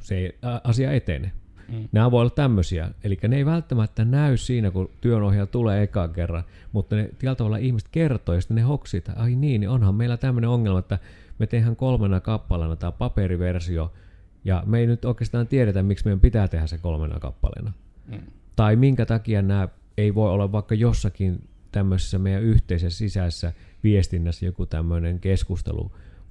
[0.01, 1.31] se asia etenee.
[1.69, 1.89] Mm.
[1.91, 2.91] Nämä voi olla tämmöisiä.
[3.03, 7.57] Eli ne ei välttämättä näy siinä, kun työnohjaaja tulee ekan kerran, mutta ne tietyllä tavalla
[7.57, 10.99] ihmiset kertoo ja sitten ne hoksii, että ai niin, niin onhan meillä tämmöinen ongelma, että
[11.39, 13.93] me tehdään kolmena kappaleena tämä paperiversio,
[14.45, 17.71] ja me ei nyt oikeastaan tiedetä, miksi meidän pitää tehdä se kolmena kappaleena.
[18.07, 18.19] Mm.
[18.55, 23.53] Tai minkä takia nämä ei voi olla vaikka jossakin tämmöisessä meidän yhteisessä sisäisessä
[23.83, 25.19] viestinnässä joku tämmöinen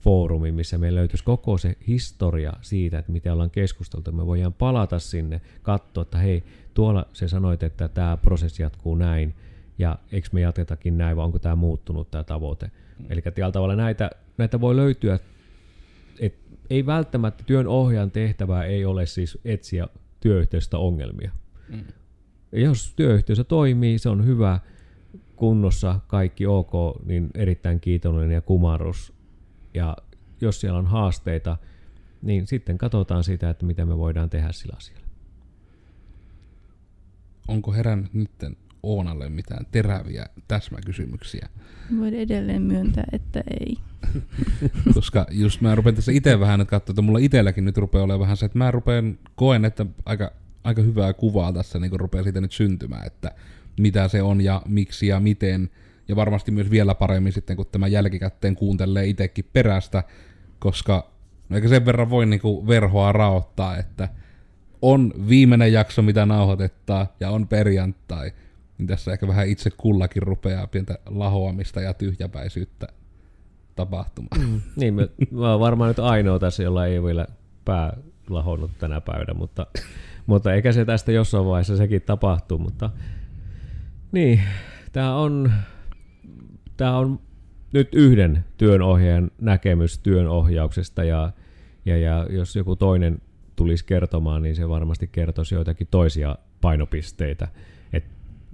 [0.07, 4.13] keskustelufoorumi, missä meillä löytyisi koko se historia siitä, että miten ollaan keskusteltu.
[4.13, 6.45] Me voidaan palata sinne, katsoa, että hei,
[6.75, 9.35] tuolla se sanoit, että tämä prosessi jatkuu näin,
[9.79, 12.67] ja eikö me jatketakin näin, vai onko tämä muuttunut tämä tavoite.
[12.99, 13.07] Mm.
[13.11, 15.19] Eli tällä tavalla näitä, näitä voi löytyä,
[16.21, 19.89] että ei välttämättä työn ohjaajan tehtävää ei ole siis etsiä
[20.21, 21.31] työyhteisöstä ongelmia.
[21.69, 21.85] Mm.
[22.53, 24.61] Jos työyhteisö toimii, se on hyvä,
[25.37, 26.73] kunnossa, kaikki ok,
[27.05, 29.16] niin erittäin kiitollinen ja kumarus.
[29.77, 29.97] Ja
[30.41, 31.57] jos siellä on haasteita,
[32.23, 35.07] niin sitten katsotaan sitä, että mitä me voidaan tehdä sillä asialla.
[37.49, 38.31] Onko herännyt nyt
[38.83, 41.49] Oonalle mitään teräviä täsmäkysymyksiä?
[41.99, 43.77] Voin edelleen myöntää, että ei.
[44.95, 48.21] Koska just mä rupean tässä itse vähän että katsoa, että mulla itselläkin nyt rupeaa olemaan
[48.21, 50.33] vähän se, että mä rupean, koen, että aika,
[50.65, 53.31] aika hyvää kuvaa tässä niin rupeaa siitä nyt syntymään, että
[53.81, 55.71] mitä se on ja miksi ja miten.
[56.09, 60.05] Ja varmasti myös vielä paremmin sitten, kun tämä jälkikäteen kuuntelee itsekin perästä,
[60.59, 61.11] koska
[61.49, 64.09] no eikä sen verran voi niinku verhoa raottaa, että
[64.83, 68.33] on viimeinen jakso, mitä nauhoitettaa, ja on perjantai.
[68.79, 72.87] Niin tässä ehkä vähän itse kullakin rupeaa pientä lahoamista ja tyhjäpäisyyttä
[73.77, 74.41] tapahtumaan.
[74.41, 77.27] Mm, niin, mä, mä oon varmaan nyt ainoa tässä, jolla ei vielä
[77.65, 77.97] pää
[78.31, 79.67] lahonnut tänä päivänä, mutta,
[80.27, 82.91] mutta eikä se tästä jossain vaiheessa sekin tapahtuu, mutta
[84.13, 84.41] niin,
[84.93, 85.53] tämä on,
[86.77, 87.21] tämä on
[87.73, 91.33] nyt yhden työnohjaajan näkemys työnohjauksesta ja,
[91.85, 93.23] ja, ja jos joku toinen
[93.57, 97.49] tulisi kertomaan, niin se varmasti kertoisi joitakin toisia painopisteitä.
[97.93, 98.05] Et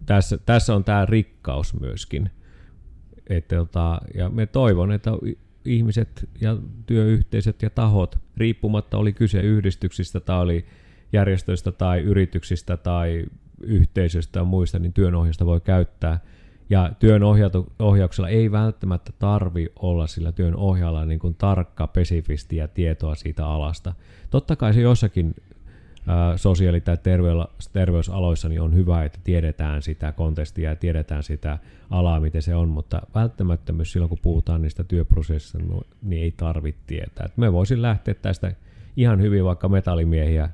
[0.07, 2.31] tässä, tässä on tämä rikkaus myöskin.
[3.27, 5.11] Et, tota, ja me toivon, että
[5.65, 6.57] ihmiset ja
[6.87, 10.67] työyhteisöt ja tahot, riippumatta oli kyse yhdistyksistä tai oli
[11.13, 13.27] järjestöistä tai yrityksistä tai
[13.61, 16.21] yhteisöstä ja muista, niin työnohjausta voi käyttää.
[16.71, 17.23] Ja työn
[17.79, 23.95] ohjauksella ei välttämättä tarvi olla sillä työn ohjaalla niin kuin tarkka, spesifistiä tietoa siitä alasta.
[24.31, 25.35] Totta kai se jossakin
[26.37, 26.97] sosiaali- tai
[27.73, 31.59] terveysaloissa niin on hyvä, että tiedetään sitä kontestia ja tiedetään sitä
[31.91, 36.35] alaa, miten se on, mutta välttämättä myös silloin, kun puhutaan niistä työprosessista, no, niin ei
[36.37, 37.27] tarvitse tietää.
[37.27, 38.53] Et me voisin lähteä tästä
[38.97, 40.49] ihan hyvin vaikka metallimiehiä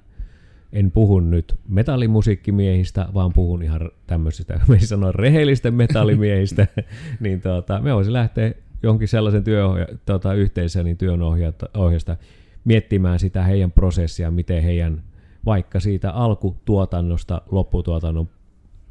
[0.73, 6.66] en puhu nyt metallimusiikkimiehistä, vaan puhun ihan tämmöisistä, me sanoa rehellisten metallimiehistä,
[7.21, 8.53] niin tuota, me voisi lähteä
[8.83, 12.16] jonkin sellaisen työohja- tuota, yhteisön niin työnohjasta
[12.64, 15.03] miettimään sitä heidän prosessia, miten heidän
[15.47, 18.29] vaikka siitä alkutuotannosta lopputuotannon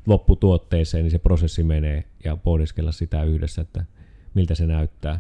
[0.06, 3.86] lopputuotteeseen, niin se prosessi menee ja pohdiskella sitä yhdessä, että
[4.34, 5.20] miltä se näyttää.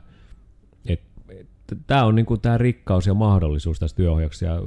[1.87, 4.45] Tämä on niinku tämä rikkaus ja mahdollisuus tässä työohjauksessa.
[4.45, 4.61] Ja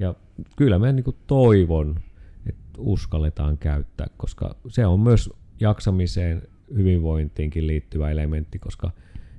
[0.00, 0.14] ja
[0.56, 2.00] kyllä mä niin toivon,
[2.46, 5.30] että uskalletaan käyttää, koska se on myös
[5.60, 6.42] jaksamiseen,
[6.74, 8.90] hyvinvointiinkin liittyvä elementti, koska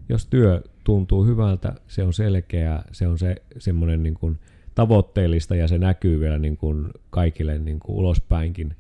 [0.10, 4.40] jos työ tuntuu hyvältä, se on selkeää, se on se semmoinen niin kuin
[4.76, 8.76] tavoitteellista ja se näkyy vielä niin kuin kaikille niin kuin ulospäinkin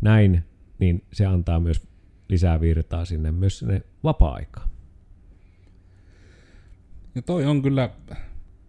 [0.00, 0.44] näin,
[0.78, 1.88] niin se antaa myös
[2.28, 4.68] lisää virtaa sinne myös sinne vapaa-aikaan.
[7.14, 7.90] Ja toi on kyllä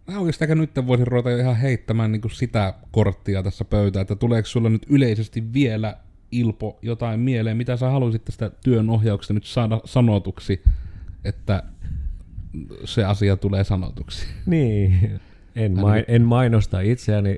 [0.07, 4.85] oikeastaan nyt voisin ruveta ihan heittämään niin sitä korttia tässä pöytää, että tuleeko sulla nyt
[4.89, 5.97] yleisesti vielä
[6.31, 10.63] Ilpo jotain mieleen, mitä sä haluaisit tästä työn ohjauksesta nyt saada sanotuksi,
[11.23, 11.63] että
[12.85, 14.27] se asia tulee sanotuksi.
[14.45, 15.19] Niin,
[15.55, 17.37] en, main, en mainosta itseäni,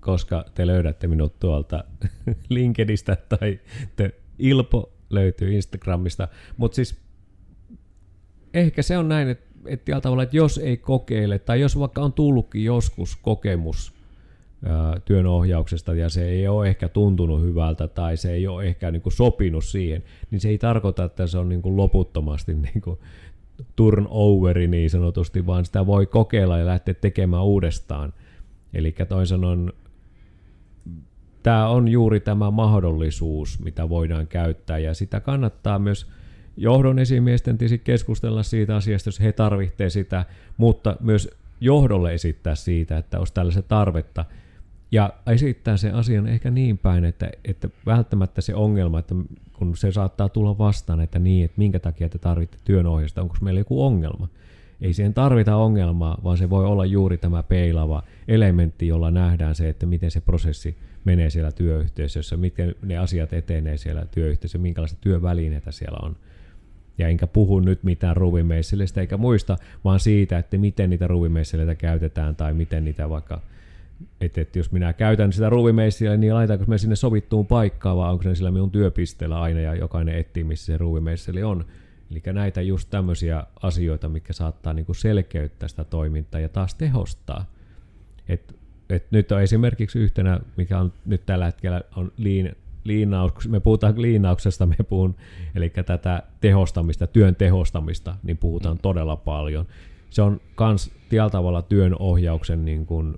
[0.00, 1.84] koska te löydätte minut tuolta
[2.48, 3.60] LinkedInistä tai
[3.96, 7.00] te Ilpo löytyy Instagramista, mutta siis
[8.54, 12.12] ehkä se on näin, että että tavalla, että jos ei kokeile, tai jos vaikka on
[12.12, 13.92] tullutkin joskus kokemus
[14.64, 18.90] ää, työn ohjauksesta ja se ei ole ehkä tuntunut hyvältä tai se ei ole ehkä
[18.90, 22.80] niin kuin sopinut siihen, niin se ei tarkoita, että se on niin kuin loputtomasti niin
[22.80, 22.98] kuin
[23.76, 28.12] turnoveri niin sanotusti, vaan sitä voi kokeilla ja lähteä tekemään uudestaan.
[28.74, 29.72] Eli toisin sanoen
[31.42, 36.06] tämä on juuri tämä mahdollisuus, mitä voidaan käyttää ja sitä kannattaa myös
[36.56, 40.24] johdon esimiesten tietysti keskustella siitä asiasta, jos he tarvitsevat sitä,
[40.56, 41.30] mutta myös
[41.60, 44.24] johdolle esittää siitä, että olisi tällaisen tarvetta.
[44.92, 49.14] Ja esittää sen asian ehkä niin päin, että, että välttämättä se ongelma, että
[49.52, 53.60] kun se saattaa tulla vastaan, että niin, että minkä takia te tarvitte työnohjausta, onko meillä
[53.60, 54.28] joku ongelma.
[54.80, 59.68] ei siihen tarvita ongelmaa, vaan se voi olla juuri tämä peilava elementti, jolla nähdään se,
[59.68, 65.70] että miten se prosessi menee siellä työyhteisössä, miten ne asiat etenee siellä työyhteisössä, minkälaista työvälineitä
[65.70, 66.16] siellä on.
[66.98, 72.36] Ja enkä puhu nyt mitään ruuvimeisseleistä eikä muista, vaan siitä, että miten niitä ruuvimeisseleitä käytetään
[72.36, 73.40] tai miten niitä vaikka
[74.20, 78.22] että, että jos minä käytän sitä ruuvimeissiä, niin laitaanko me sinne sovittuun paikkaan, vai onko
[78.22, 81.64] se sillä minun työpisteellä aina, ja jokainen etsii, missä se ruuvimeisseli on.
[82.10, 87.50] Eli näitä just tämmöisiä asioita, mikä saattaa niin kuin selkeyttää sitä toimintaa ja taas tehostaa.
[88.28, 88.56] Et,
[88.90, 92.56] et nyt on esimerkiksi yhtenä, mikä on nyt tällä hetkellä on liin,
[92.86, 95.16] liinaus, me puhutaan liinauksesta, me puhun,
[95.54, 99.66] eli tätä tehostamista, työn tehostamista, niin puhutaan todella paljon.
[100.10, 103.14] Se on myös tällä tavalla työn ohjauksen, niin kuin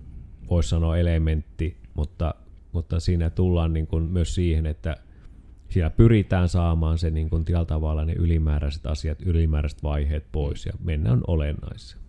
[0.51, 2.35] voisi sanoa elementti, mutta,
[2.73, 4.97] mutta siinä tullaan niin kuin myös siihen, että
[5.69, 10.73] siellä pyritään saamaan se niin kuin tällä tavalla ne ylimääräiset asiat, ylimääräiset vaiheet pois ja
[10.85, 12.03] mennään olennaiseen.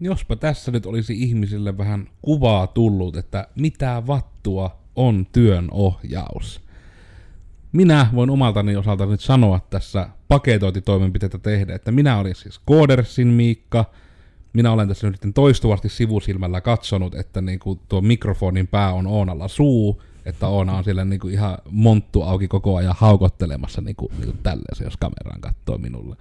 [0.00, 6.60] Jospa tässä nyt olisi ihmisille vähän kuvaa tullut, että mitä vattua on työn ohjaus.
[7.72, 13.84] Minä voin omaltani osalta nyt sanoa tässä paketointitoimenpiteitä tehdä, että minä olin siis Koodersin Miikka,
[14.52, 19.48] minä olen tässä nyt toistuvasti sivusilmällä katsonut, että niin kuin tuo mikrofonin pää on Oonalla
[19.48, 24.12] suu, että Oona on siellä niin kuin ihan monttu auki koko ajan haukottelemassa niin kuin,
[24.12, 26.16] niin kuin tälleen, jos kameraan katsoo minulle.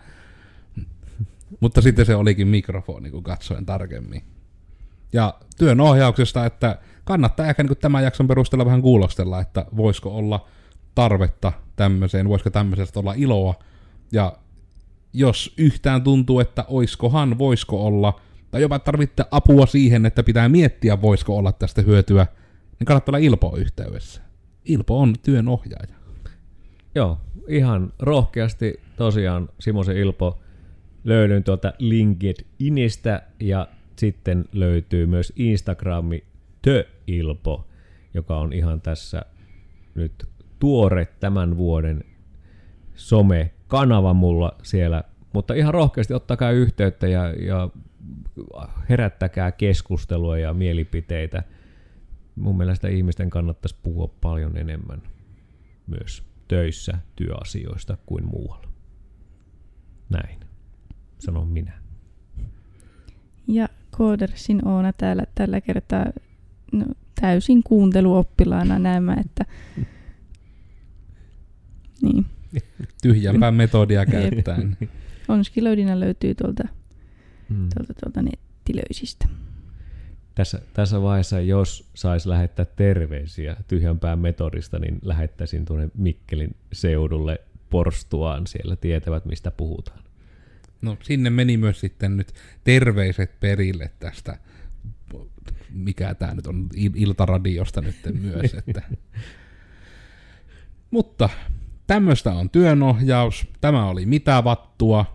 [1.59, 4.23] Mutta sitten se olikin mikrofoni, kun katsoin tarkemmin.
[5.13, 10.45] Ja työn ohjauksesta, että kannattaa ehkä niin tämän jakson perusteella vähän kuulostella, että voisiko olla
[10.95, 13.55] tarvetta tämmöiseen, voisiko tämmöisestä olla iloa,
[14.11, 14.33] ja
[15.13, 18.19] jos yhtään tuntuu, että oiskohan, voisiko olla,
[18.51, 22.27] tai jopa tarvitte apua siihen, että pitää miettiä, voisiko olla tästä hyötyä,
[22.79, 24.21] niin kannattaa olla Ilpo yhteydessä.
[24.65, 25.95] Ilpo on työn ohjaaja.
[26.95, 30.39] Joo, ihan rohkeasti tosiaan Simosen Ilpo
[31.03, 36.23] löydyn tuolta LinkedInistä ja sitten löytyy myös Instagrami
[37.05, 37.67] Tö-Ilpo,
[38.13, 39.25] joka on ihan tässä
[39.95, 40.29] nyt
[40.59, 42.03] tuore tämän vuoden
[42.95, 45.03] some-kanava mulla siellä.
[45.33, 47.69] Mutta ihan rohkeasti ottakaa yhteyttä ja, ja
[48.89, 51.43] herättäkää keskustelua ja mielipiteitä.
[52.35, 55.01] Mun mielestä ihmisten kannattaisi puhua paljon enemmän
[55.87, 58.67] myös töissä työasioista kuin muualla.
[60.09, 60.39] Näin,
[61.19, 61.83] sanon minä.
[63.47, 66.05] Ja Koodersin Oona täällä tällä kertaa
[66.73, 66.85] no,
[67.21, 69.45] täysin kuunteluoppilaana näemme, että
[72.01, 72.25] niin.
[73.01, 74.77] Tyhjämpää metodia käyttäen.
[75.27, 76.63] Onskilöidinä löytyy tuolta,
[77.49, 77.69] mm.
[77.75, 79.27] tuolta, tuolta nettilöisistä.
[80.35, 88.47] Tässä, tässä vaiheessa, jos saisi lähettää terveisiä tyhjänpään metodista, niin lähettäisin tuonne Mikkelin seudulle porstuaan.
[88.47, 89.99] Siellä tietävät, mistä puhutaan.
[90.81, 94.37] No sinne meni myös sitten nyt terveiset perille tästä,
[95.73, 98.53] mikä tämä nyt on, iltaradiosta nyt myös.
[98.53, 98.81] Että.
[100.91, 101.29] Mutta
[101.87, 105.05] tämmöistä on työnohjaus, tämä oli mitä vattua,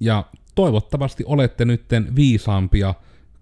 [0.00, 0.24] ja
[0.54, 2.94] toivottavasti olette nytten viisaampia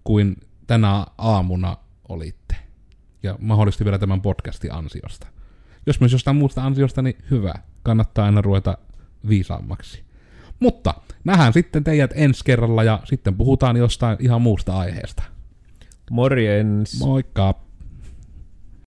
[0.03, 0.37] kuin
[0.67, 1.77] tänä aamuna
[2.09, 2.55] olitte.
[3.23, 5.27] Ja mahdollisesti vielä tämän podcastin ansiosta.
[5.85, 7.53] Jos myös jostain muusta ansiosta, niin hyvä.
[7.83, 8.77] Kannattaa aina ruveta
[9.27, 10.03] viisaammaksi.
[10.59, 10.93] Mutta
[11.23, 15.23] nähdään sitten teidät ensi kerralla ja sitten puhutaan jostain ihan muusta aiheesta.
[16.11, 16.99] Morjens!
[17.01, 17.55] Moikka!